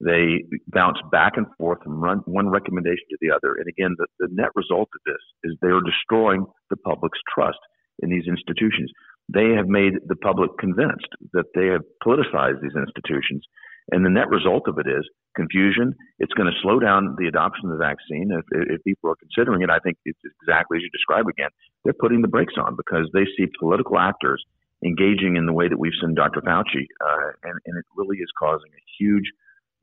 [0.00, 3.56] They bounce back and forth from run, one recommendation to the other.
[3.56, 7.58] And again, the, the net result of this is they are destroying the public's trust
[8.00, 8.92] in these institutions.
[9.32, 13.42] They have made the public convinced that they have politicized these institutions.
[13.90, 15.94] And the net result of it is confusion.
[16.18, 18.30] It's going to slow down the adoption of the vaccine.
[18.30, 21.50] If, if people are considering it, I think it's exactly as you describe again.
[21.84, 24.44] They're putting the brakes on because they see political actors
[24.84, 26.40] engaging in the way that we've seen Dr.
[26.40, 29.24] Fauci, uh, and, and it really is causing a huge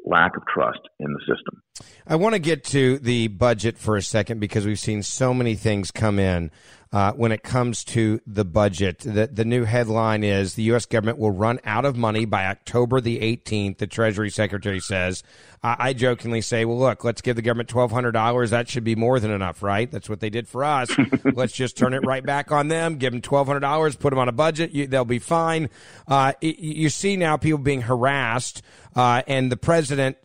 [0.06, 1.62] lack of trust in the system.
[2.06, 5.56] I want to get to the budget for a second because we've seen so many
[5.56, 6.52] things come in
[6.94, 9.00] uh, when it comes to the budget.
[9.00, 10.86] The, the new headline is the U.S.
[10.86, 15.24] government will run out of money by October the 18th, the Treasury Secretary says.
[15.64, 18.52] I, I jokingly say, well, look, let's give the government $1,200.
[18.52, 19.90] That should be more than enough, right?
[19.90, 20.92] That's what they did for us.
[21.24, 24.34] let's just turn it right back on them, give them $1,200, put them on a
[24.34, 24.72] budget.
[24.72, 25.72] You, they'll be fine.
[26.08, 28.62] Uh, you see now people being harassed,
[28.96, 30.18] uh, and the president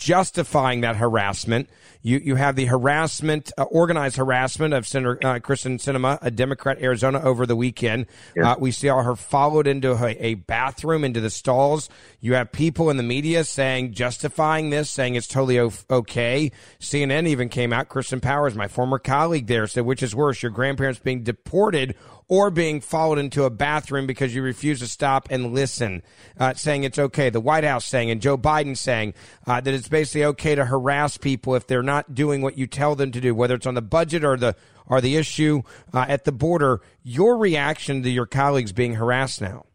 [0.00, 1.68] justifying that harassment.
[2.02, 6.80] You you have the harassment, uh, organized harassment of Senator uh, Kyrsten Sinema, a Democrat,
[6.80, 8.06] Arizona, over the weekend.
[8.42, 11.90] Uh, we saw her followed into a, a, bathroom, into the stalls.
[12.20, 16.50] You have people in the media saying justifying this, saying it's totally o- okay.
[16.80, 17.90] CNN even came out.
[17.90, 21.94] Kirsten Powers, my former colleague there, said, "Which is worse, your grandparents being deported?"
[22.30, 26.00] Or being followed into a bathroom because you refuse to stop and listen,
[26.38, 27.28] uh, saying it's okay.
[27.28, 29.14] The White House saying, and Joe Biden saying
[29.48, 32.94] uh, that it's basically okay to harass people if they're not doing what you tell
[32.94, 34.54] them to do, whether it's on the budget or the
[34.86, 35.62] or the issue
[35.92, 36.80] uh, at the border.
[37.02, 39.66] Your reaction to your colleagues being harassed now?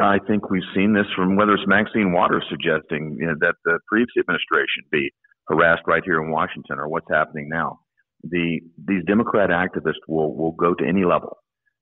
[0.00, 3.78] I think we've seen this from whether it's Maxine Waters suggesting you know, that the
[3.88, 5.12] previous administration be
[5.48, 7.80] harassed right here in Washington, or what's happening now.
[8.22, 11.38] The these Democrat activists will will go to any level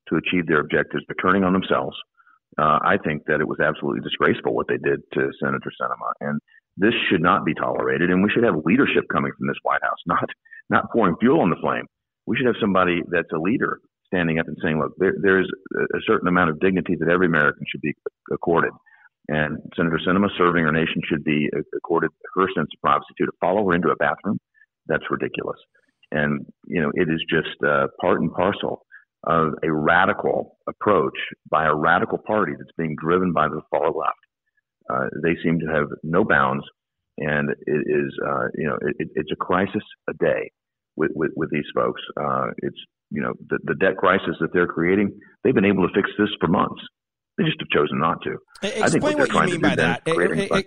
[0.09, 1.05] to achieve their objectives.
[1.07, 1.96] They're turning on themselves.
[2.59, 6.40] Uh, I think that it was absolutely disgraceful what they did to Senator Sinema, and
[6.76, 8.11] this should not be tolerated.
[8.11, 10.28] And we should have leadership coming from this White House, not
[10.68, 11.86] not pouring fuel on the flame.
[12.26, 16.00] We should have somebody that's a leader standing up and saying, "Look, there, there's a
[16.07, 17.94] certain amount of dignity that every American should be
[18.30, 18.72] accorded."
[19.28, 23.26] And Senator Sinema serving our nation should be accorded her sense of privacy too.
[23.26, 24.38] To follow her into a bathroom,
[24.86, 25.59] that's ridiculous.
[26.11, 28.84] And you know, it is just uh, part and parcel
[29.25, 31.16] of a radical approach
[31.51, 34.18] by a radical party that's being driven by the far left.
[34.91, 36.64] Uh, they seem to have no bounds,
[37.18, 40.51] and it is, uh, you know, it, it's a crisis a day
[40.97, 42.01] with, with, with these folks.
[42.20, 42.79] Uh, it's,
[43.11, 45.12] you know, the, the debt crisis that they're creating,
[45.45, 46.83] they've been able to fix this for months.
[47.39, 48.37] They just have chosen not to.
[48.62, 50.03] Explain what, what you mean by that.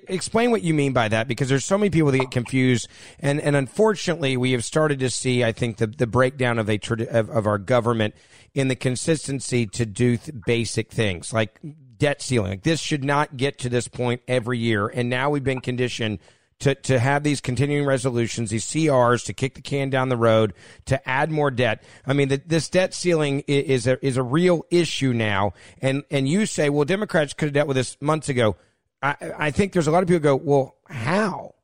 [0.09, 2.87] Explain what you mean by that, because there's so many people that get confused,
[3.19, 6.79] and and unfortunately, we have started to see, I think, the the breakdown of a
[7.09, 8.15] of, of our government
[8.53, 11.59] in the consistency to do th- basic things like
[11.97, 12.51] debt ceiling.
[12.51, 16.19] Like this should not get to this point every year, and now we've been conditioned
[16.59, 20.53] to, to have these continuing resolutions, these CRs, to kick the can down the road,
[20.85, 21.83] to add more debt.
[22.05, 25.53] I mean, the, this debt ceiling is a, is a real issue now.
[25.81, 28.55] And, and you say, well, Democrats could have dealt with this months ago.
[29.01, 31.55] I, I think there's a lot of people go, well, how?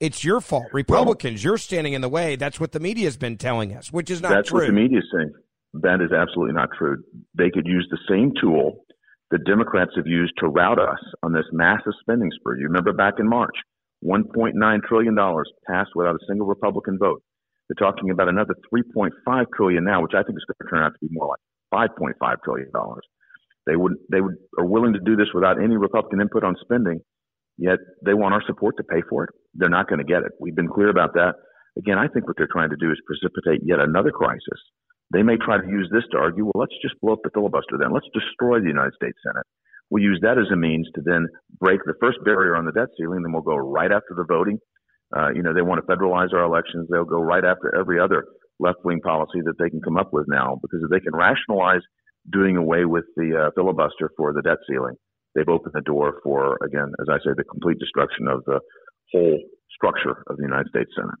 [0.00, 0.66] It's your fault.
[0.72, 2.34] Republicans, well, you're standing in the way.
[2.34, 4.60] That's what the media has been telling us, which is not that's true.
[4.60, 5.32] That's what the media is saying.
[5.74, 7.02] That is absolutely not true.
[7.34, 8.84] They could use the same tool
[9.30, 12.58] that Democrats have used to rout us on this massive spending spree.
[12.60, 13.56] You remember back in March,
[14.04, 15.16] $1.9 trillion
[15.66, 17.22] passed without a single Republican vote.
[17.68, 20.92] They're talking about another 3.5 trillion now, which I think is going to turn out
[20.92, 21.36] to be more
[21.72, 23.02] like 5.5 trillion dollars.
[23.66, 27.00] They would they would are willing to do this without any Republican input on spending,
[27.56, 29.30] yet they want our support to pay for it.
[29.54, 30.32] They're not going to get it.
[30.40, 31.34] We've been clear about that.
[31.78, 34.58] Again, I think what they're trying to do is precipitate yet another crisis
[35.12, 37.76] they may try to use this to argue, well, let's just blow up the filibuster
[37.78, 37.92] then.
[37.92, 39.44] Let's destroy the United States Senate.
[39.92, 41.28] We'll use that as a means to then
[41.60, 44.56] break the first barrier on the debt ceiling, then we'll go right after the voting.
[45.14, 46.88] Uh, you know, they want to federalize our elections.
[46.88, 48.24] They'll go right after every other
[48.58, 51.82] left wing policy that they can come up with now because if they can rationalize
[52.32, 54.94] doing away with the uh, filibuster for the debt ceiling,
[55.34, 58.60] they've opened the door for, again, as I say, the complete destruction of the
[59.12, 59.40] whole
[59.76, 61.20] structure of the United States Senate.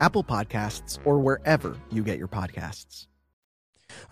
[0.00, 3.06] Apple Podcasts, or wherever you get your podcasts.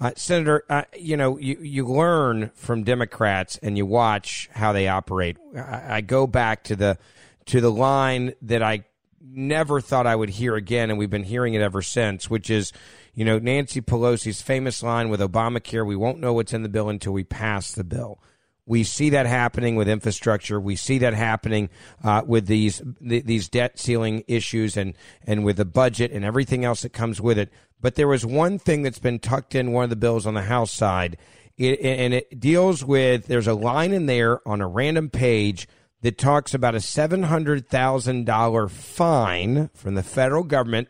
[0.01, 4.89] Uh, Senator, uh, you know, you, you learn from Democrats and you watch how they
[4.89, 5.39] operate.
[5.57, 6.99] I, I go back to the
[7.47, 8.85] to the line that I
[9.20, 12.72] never thought I would hear again, and we've been hearing it ever since, which is,
[13.14, 16.89] you know, Nancy Pelosi's famous line with Obamacare: "We won't know what's in the bill
[16.89, 18.20] until we pass the bill."
[18.65, 20.61] We see that happening with infrastructure.
[20.61, 21.69] We see that happening
[22.05, 24.95] uh, with these these debt ceiling issues and
[25.27, 27.53] and with the budget and everything else that comes with it.
[27.81, 30.43] But there was one thing that's been tucked in one of the bills on the
[30.43, 31.17] House side,
[31.59, 33.27] it, and it deals with.
[33.27, 35.67] There's a line in there on a random page
[36.03, 40.89] that talks about a seven hundred thousand dollar fine from the federal government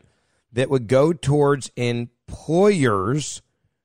[0.51, 3.41] that would go towards employers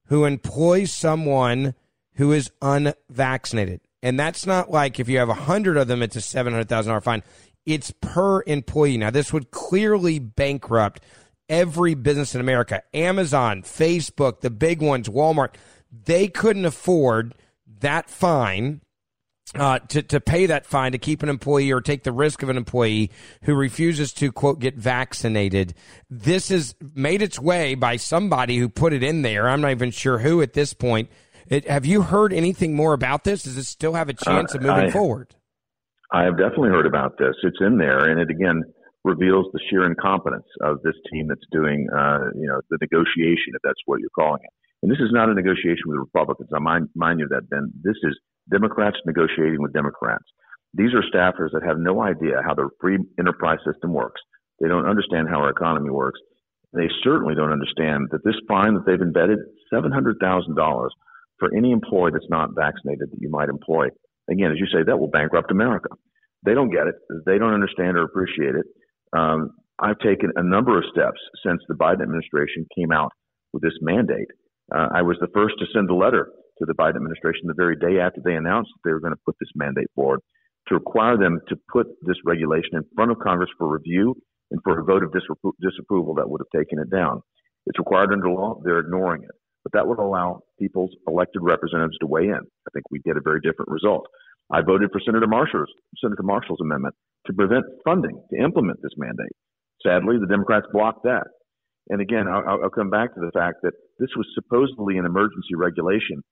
[0.09, 1.75] who employ someone
[2.19, 3.81] who is unvaccinated.
[4.03, 6.69] And that's not like if you have a hundred of them, it's a seven hundred
[6.69, 7.23] thousand dollar fine.
[7.65, 8.99] It's per employee.
[8.99, 11.03] Now this would clearly bankrupt
[11.49, 12.83] every business in America.
[12.93, 15.55] Amazon, Facebook, the big ones, Walmart,
[15.91, 17.35] they couldn't afford
[17.81, 18.81] that fine
[19.55, 22.49] uh, to, to pay that fine to keep an employee or take the risk of
[22.49, 23.11] an employee
[23.43, 25.73] who refuses to, quote, get vaccinated.
[26.11, 29.49] This has made its way by somebody who put it in there.
[29.49, 31.09] I'm not even sure who at this point
[31.51, 33.43] it, have you heard anything more about this?
[33.43, 35.35] Does it still have a chance uh, of moving I, forward?
[36.13, 37.35] I have definitely heard about this.
[37.43, 38.63] It's in there, and it again
[39.05, 43.63] reveals the sheer incompetence of this team that's doing, uh, you know, the negotiation, if
[43.63, 44.51] that's what you're calling it.
[44.83, 46.51] And this is not a negotiation with Republicans.
[46.55, 47.73] I mind, mind you that, Ben.
[47.83, 48.19] This is
[48.51, 50.25] Democrats negotiating with Democrats.
[50.75, 54.21] These are staffers that have no idea how the free enterprise system works.
[54.61, 56.21] They don't understand how our economy works.
[56.73, 59.39] They certainly don't understand that this fine that they've embedded,
[59.73, 60.89] $700,000
[61.39, 63.89] for any employee that's not vaccinated that you might employ.
[64.31, 65.89] Again, as you say, that will bankrupt America.
[66.45, 66.95] They don't get it.
[67.27, 68.67] They don't understand or appreciate it.
[69.13, 73.13] Um, I've taken a number of steps since the Biden administration came out
[73.53, 74.29] with this mandate.
[74.75, 77.77] Uh, I was the first to send a letter to the Biden administration the very
[77.77, 80.21] day after they announced that they were going to put this mandate forward
[80.69, 84.15] to require them to put this regulation in front of Congress for review
[84.51, 87.23] and for a vote of disappro- disapproval that would have taken it down.
[87.67, 88.61] It's required under law.
[88.65, 89.31] They're ignoring it
[89.69, 92.41] but that would allow people's elected representatives to weigh in.
[92.41, 94.07] I think we'd get a very different result.
[94.51, 95.69] I voted for Senator Marshall's,
[96.03, 96.95] Senator Marshall's amendment
[97.27, 99.37] to prevent funding to implement this mandate.
[99.83, 101.27] Sadly, the Democrats blocked that.
[101.91, 105.55] And again, I'll, I'll come back to the fact that this was supposedly an emergency
[105.55, 106.23] regulation,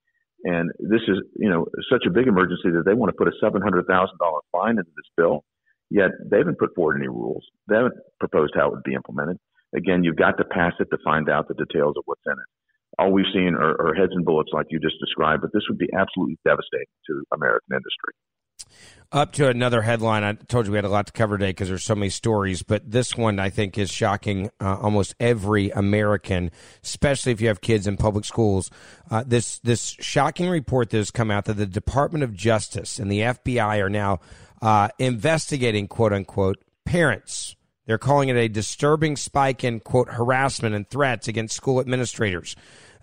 [0.44, 3.36] and this is you know such a big emergency that they want to put a
[3.40, 5.44] seven hundred thousand dollar fine into this bill.
[5.90, 7.44] Yet they haven't put forward any rules.
[7.68, 9.38] They haven't proposed how it would be implemented.
[9.74, 12.50] Again, you've got to pass it to find out the details of what's in it.
[12.98, 15.78] All we've seen are, are heads and bullets, like you just described, but this would
[15.78, 18.12] be absolutely devastating to American industry.
[19.12, 20.24] Up to another headline.
[20.24, 22.64] I told you we had a lot to cover today because there's so many stories,
[22.64, 26.50] but this one I think is shocking uh, almost every American,
[26.82, 28.68] especially if you have kids in public schools.
[29.08, 33.10] Uh, this this shocking report that has come out that the Department of Justice and
[33.10, 34.18] the FBI are now
[34.60, 37.54] uh, investigating quote unquote parents.
[37.86, 42.56] They're calling it a disturbing spike in quote harassment and threats against school administrators.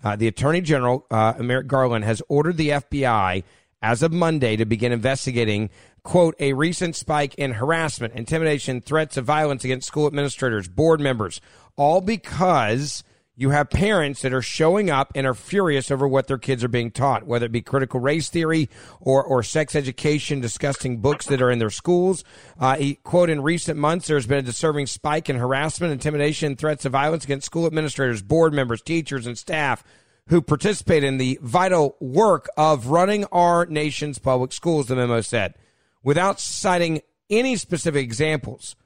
[0.04, 3.42] Uh, the Attorney General, uh, Merrick Garland, has ordered the FBI
[3.80, 5.70] as of Monday to begin investigating,
[6.02, 11.40] quote, a recent spike in harassment, intimidation, threats of violence against school administrators, board members,
[11.76, 13.02] all because
[13.36, 16.68] you have parents that are showing up and are furious over what their kids are
[16.68, 18.68] being taught, whether it be critical race theory
[19.00, 22.22] or, or sex education, disgusting books that are in their schools.
[22.60, 26.84] Uh, he, quote, in recent months, there's been a disturbing spike in harassment, intimidation, threats
[26.84, 29.82] of violence against school administrators, board members, teachers, and staff
[30.28, 35.54] who participate in the vital work of running our nation's public schools, the memo said.
[36.02, 38.76] Without citing any specific examples,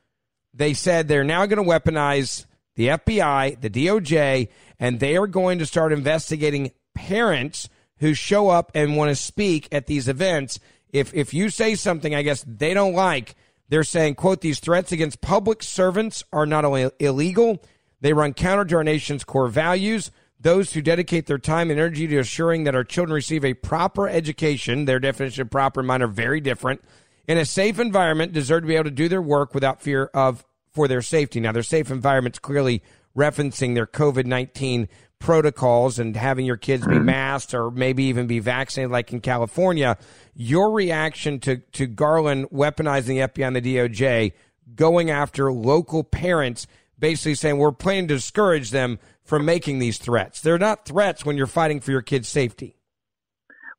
[0.55, 2.47] they said they're now going to weaponize
[2.79, 4.49] the FBI, the DOJ,
[4.79, 7.69] and they are going to start investigating parents
[7.99, 10.61] who show up and want to speak at these events.
[10.93, 13.35] If if you say something, I guess they don't like,
[13.69, 17.61] they're saying, quote, these threats against public servants are not only illegal,
[18.01, 22.07] they run counter to our nation's core values those who dedicate their time and energy
[22.07, 26.01] to assuring that our children receive a proper education, their definition of proper and mine
[26.01, 26.81] are very different,
[27.27, 30.45] in a safe environment deserve to be able to do their work without fear of
[30.73, 31.41] for their safety.
[31.41, 32.83] Now, their safe environment's clearly
[33.17, 34.89] referencing their COVID 19
[35.19, 39.97] protocols and having your kids be masked or maybe even be vaccinated, like in California.
[40.35, 44.33] Your reaction to, to Garland weaponizing the FBI and the DOJ,
[44.75, 46.67] going after local parents,
[46.99, 50.41] basically saying we're planning to discourage them from making these threats.
[50.41, 52.77] They're not threats when you're fighting for your kid's safety.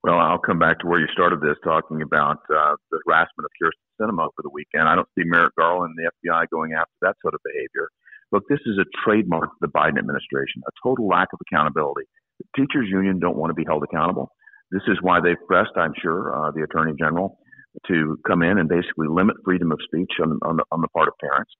[0.03, 3.51] Well, I'll come back to where you started this, talking about uh, the harassment of
[3.61, 4.87] Kyrsten Sinema over the weekend.
[4.87, 7.89] I don't see Merrick Garland and the FBI going after that sort of behavior.
[8.31, 12.05] Look, this is a trademark of the Biden administration, a total lack of accountability.
[12.39, 14.31] The teachers union don't want to be held accountable.
[14.71, 17.39] This is why they've pressed, I'm sure, uh, the attorney general
[17.87, 21.07] to come in and basically limit freedom of speech on, on, the, on the part
[21.07, 21.51] of parents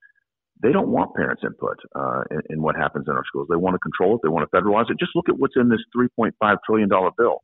[0.62, 3.48] they don't want parents' input uh, in, in, what happens in our schools.
[3.50, 4.22] They want to control it.
[4.24, 5.00] They want to federalize it.
[5.00, 7.40] Just look at what's in this 3.5 trillion dollar bill.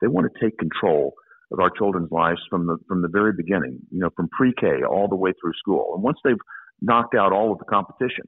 [0.00, 1.14] They want to take control
[1.52, 3.78] of our children's lives from the from the very beginning.
[3.90, 5.92] You know, from pre-K all the way through school.
[5.94, 6.40] And once they've
[6.80, 8.24] knocked out all of the competition,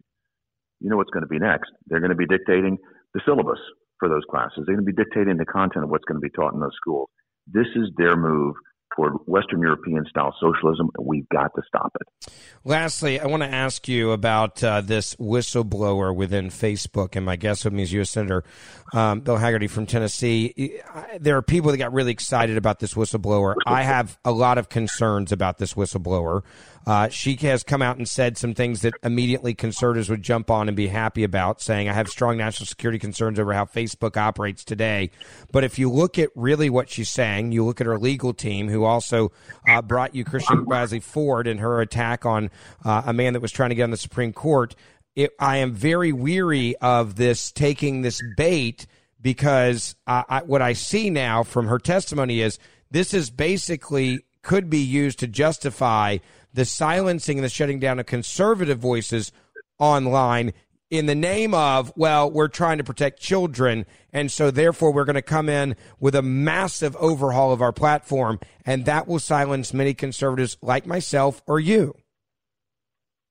[0.80, 1.70] you know what's going to be next.
[1.86, 2.78] They're going to be dictating
[3.14, 3.60] the syllabus
[3.98, 4.64] for those classes.
[4.66, 6.76] They're going to be dictating the content of what's going to be taught in those
[6.80, 7.08] schools.
[7.46, 8.54] This is their move
[8.94, 12.32] toward Western European style socialism, and we've got to stop it.
[12.64, 17.64] Lastly, I want to ask you about uh, this whistleblower within Facebook, and my guest
[17.64, 18.10] with me is U.S.
[18.10, 18.44] Senator
[18.92, 20.80] um, Bill Hagerty from Tennessee.
[21.18, 23.54] There are people that got really excited about this whistleblower.
[23.66, 26.42] I have a lot of concerns about this whistleblower.
[26.86, 30.68] Uh, she has come out and said some things that immediately conservatives would jump on
[30.68, 34.64] and be happy about, saying, I have strong national security concerns over how Facebook operates
[34.64, 35.10] today.
[35.52, 38.68] But if you look at really what she's saying, you look at her legal team,
[38.68, 39.30] who also
[39.68, 42.50] uh, brought you Christine Blasey Ford and her attack on
[42.84, 44.74] uh, a man that was trying to get on the Supreme Court.
[45.14, 48.86] It, I am very weary of this taking this bait
[49.20, 52.58] because I, what I see now from her testimony is
[52.90, 56.18] this is basically could be used to justify
[56.52, 59.32] the silencing and the shutting down of conservative voices
[59.78, 60.52] online
[60.90, 63.86] in the name of, well, we're trying to protect children.
[64.12, 68.40] And so therefore we're going to come in with a massive overhaul of our platform.
[68.66, 71.94] And that will silence many conservatives like myself or you.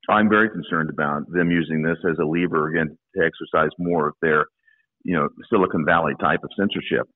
[0.09, 4.15] I'm very concerned about them using this as a lever again to exercise more of
[4.21, 4.45] their,
[5.03, 7.07] you know, Silicon Valley type of censorship.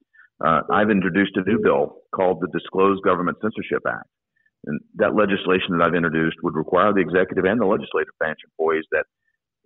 [0.45, 4.07] Uh, I've introduced a new bill called the Disclosed Government Censorship Act.
[4.65, 8.85] And that legislation that I've introduced would require the executive and the legislative branch employees
[8.91, 9.05] that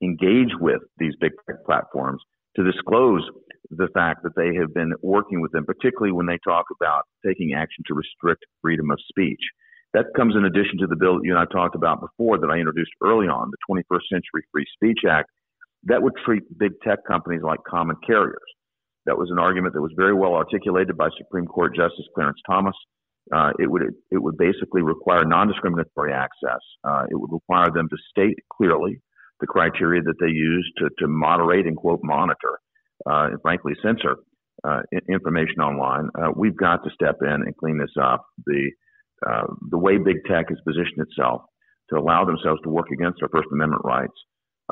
[0.01, 2.21] engage with these big tech platforms
[2.55, 3.21] to disclose
[3.69, 7.53] the fact that they have been working with them, particularly when they talk about taking
[7.53, 9.41] action to restrict freedom of speech.
[9.93, 12.49] That comes in addition to the bill that you and I talked about before that
[12.49, 15.29] I introduced early on, the 21st Century Free Speech Act.
[15.83, 18.39] That would treat big tech companies like common carriers.
[19.05, 22.75] That was an argument that was very well articulated by Supreme Court Justice Clarence Thomas
[23.33, 26.61] uh, it would it would basically require non-discriminatory access.
[26.83, 29.01] Uh, it would require them to state clearly
[29.39, 32.59] the criteria that they use to, to moderate and quote monitor,
[33.05, 34.15] uh, and frankly censor
[34.63, 36.09] uh, information online.
[36.17, 38.25] Uh, we've got to step in and clean this up.
[38.45, 38.71] The
[39.25, 41.41] uh, the way big tech has positioned itself
[41.89, 44.13] to allow themselves to work against our First Amendment rights,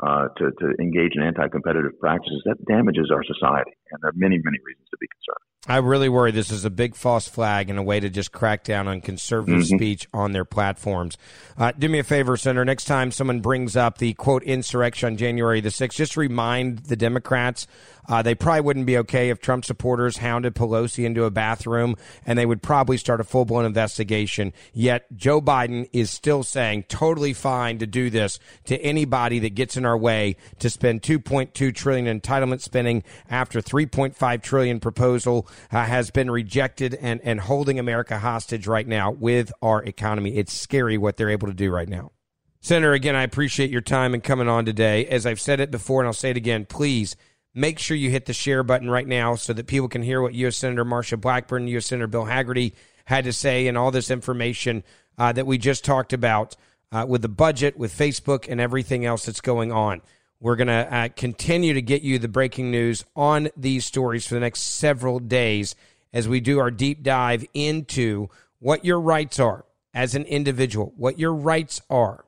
[0.02, 4.38] uh, to, to engage in anti-competitive practices, that damages our society, and there are many,
[4.44, 5.45] many reasons to be concerned.
[5.68, 8.62] I really worry this is a big false flag and a way to just crack
[8.64, 9.76] down on conservative Mm-hmm.
[9.76, 11.16] speech on their platforms.
[11.56, 12.64] Uh, do me a favor, Senator.
[12.64, 16.96] Next time someone brings up the quote insurrection on January the 6th, just remind the
[16.96, 17.66] Democrats
[18.08, 22.38] uh, they probably wouldn't be okay if Trump supporters hounded Pelosi into a bathroom, and
[22.38, 24.52] they would probably start a full blown investigation.
[24.72, 29.76] Yet Joe Biden is still saying totally fine to do this to anybody that gets
[29.76, 36.10] in our way to spend 2.2 trillion entitlement spending after 3.5 trillion proposal uh, has
[36.10, 40.36] been rejected and and holding America hostage right now with our economy.
[40.36, 42.12] It's scary what they're able to do right now.
[42.60, 45.06] Senator, again, I appreciate your time and coming on today.
[45.06, 47.14] As I've said it before, and I'll say it again, please
[47.54, 50.34] make sure you hit the share button right now so that people can hear what
[50.34, 50.56] U.S.
[50.56, 51.86] Senator Marsha Blackburn, U.S.
[51.86, 52.72] Senator Bill Hagerty
[53.06, 54.82] had to say, and all this information
[55.16, 56.56] uh, that we just talked about
[56.92, 60.02] uh, with the budget, with Facebook, and everything else that's going on.
[60.40, 64.34] We're going to uh, continue to get you the breaking news on these stories for
[64.34, 65.74] the next several days
[66.12, 68.28] as we do our deep dive into
[68.58, 69.64] what your rights are
[69.94, 72.26] as an individual, what your rights are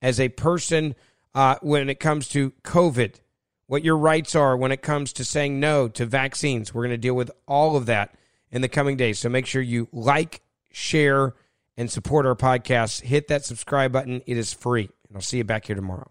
[0.00, 0.94] as a person
[1.34, 3.16] uh, when it comes to COVID,
[3.66, 6.74] what your rights are when it comes to saying no to vaccines.
[6.74, 8.14] We're going to deal with all of that
[8.50, 9.18] in the coming days.
[9.18, 10.42] So make sure you like,
[10.72, 11.34] share,
[11.76, 13.02] and support our podcast.
[13.02, 14.22] Hit that subscribe button.
[14.26, 14.90] It is free.
[15.08, 16.10] And I'll see you back here tomorrow.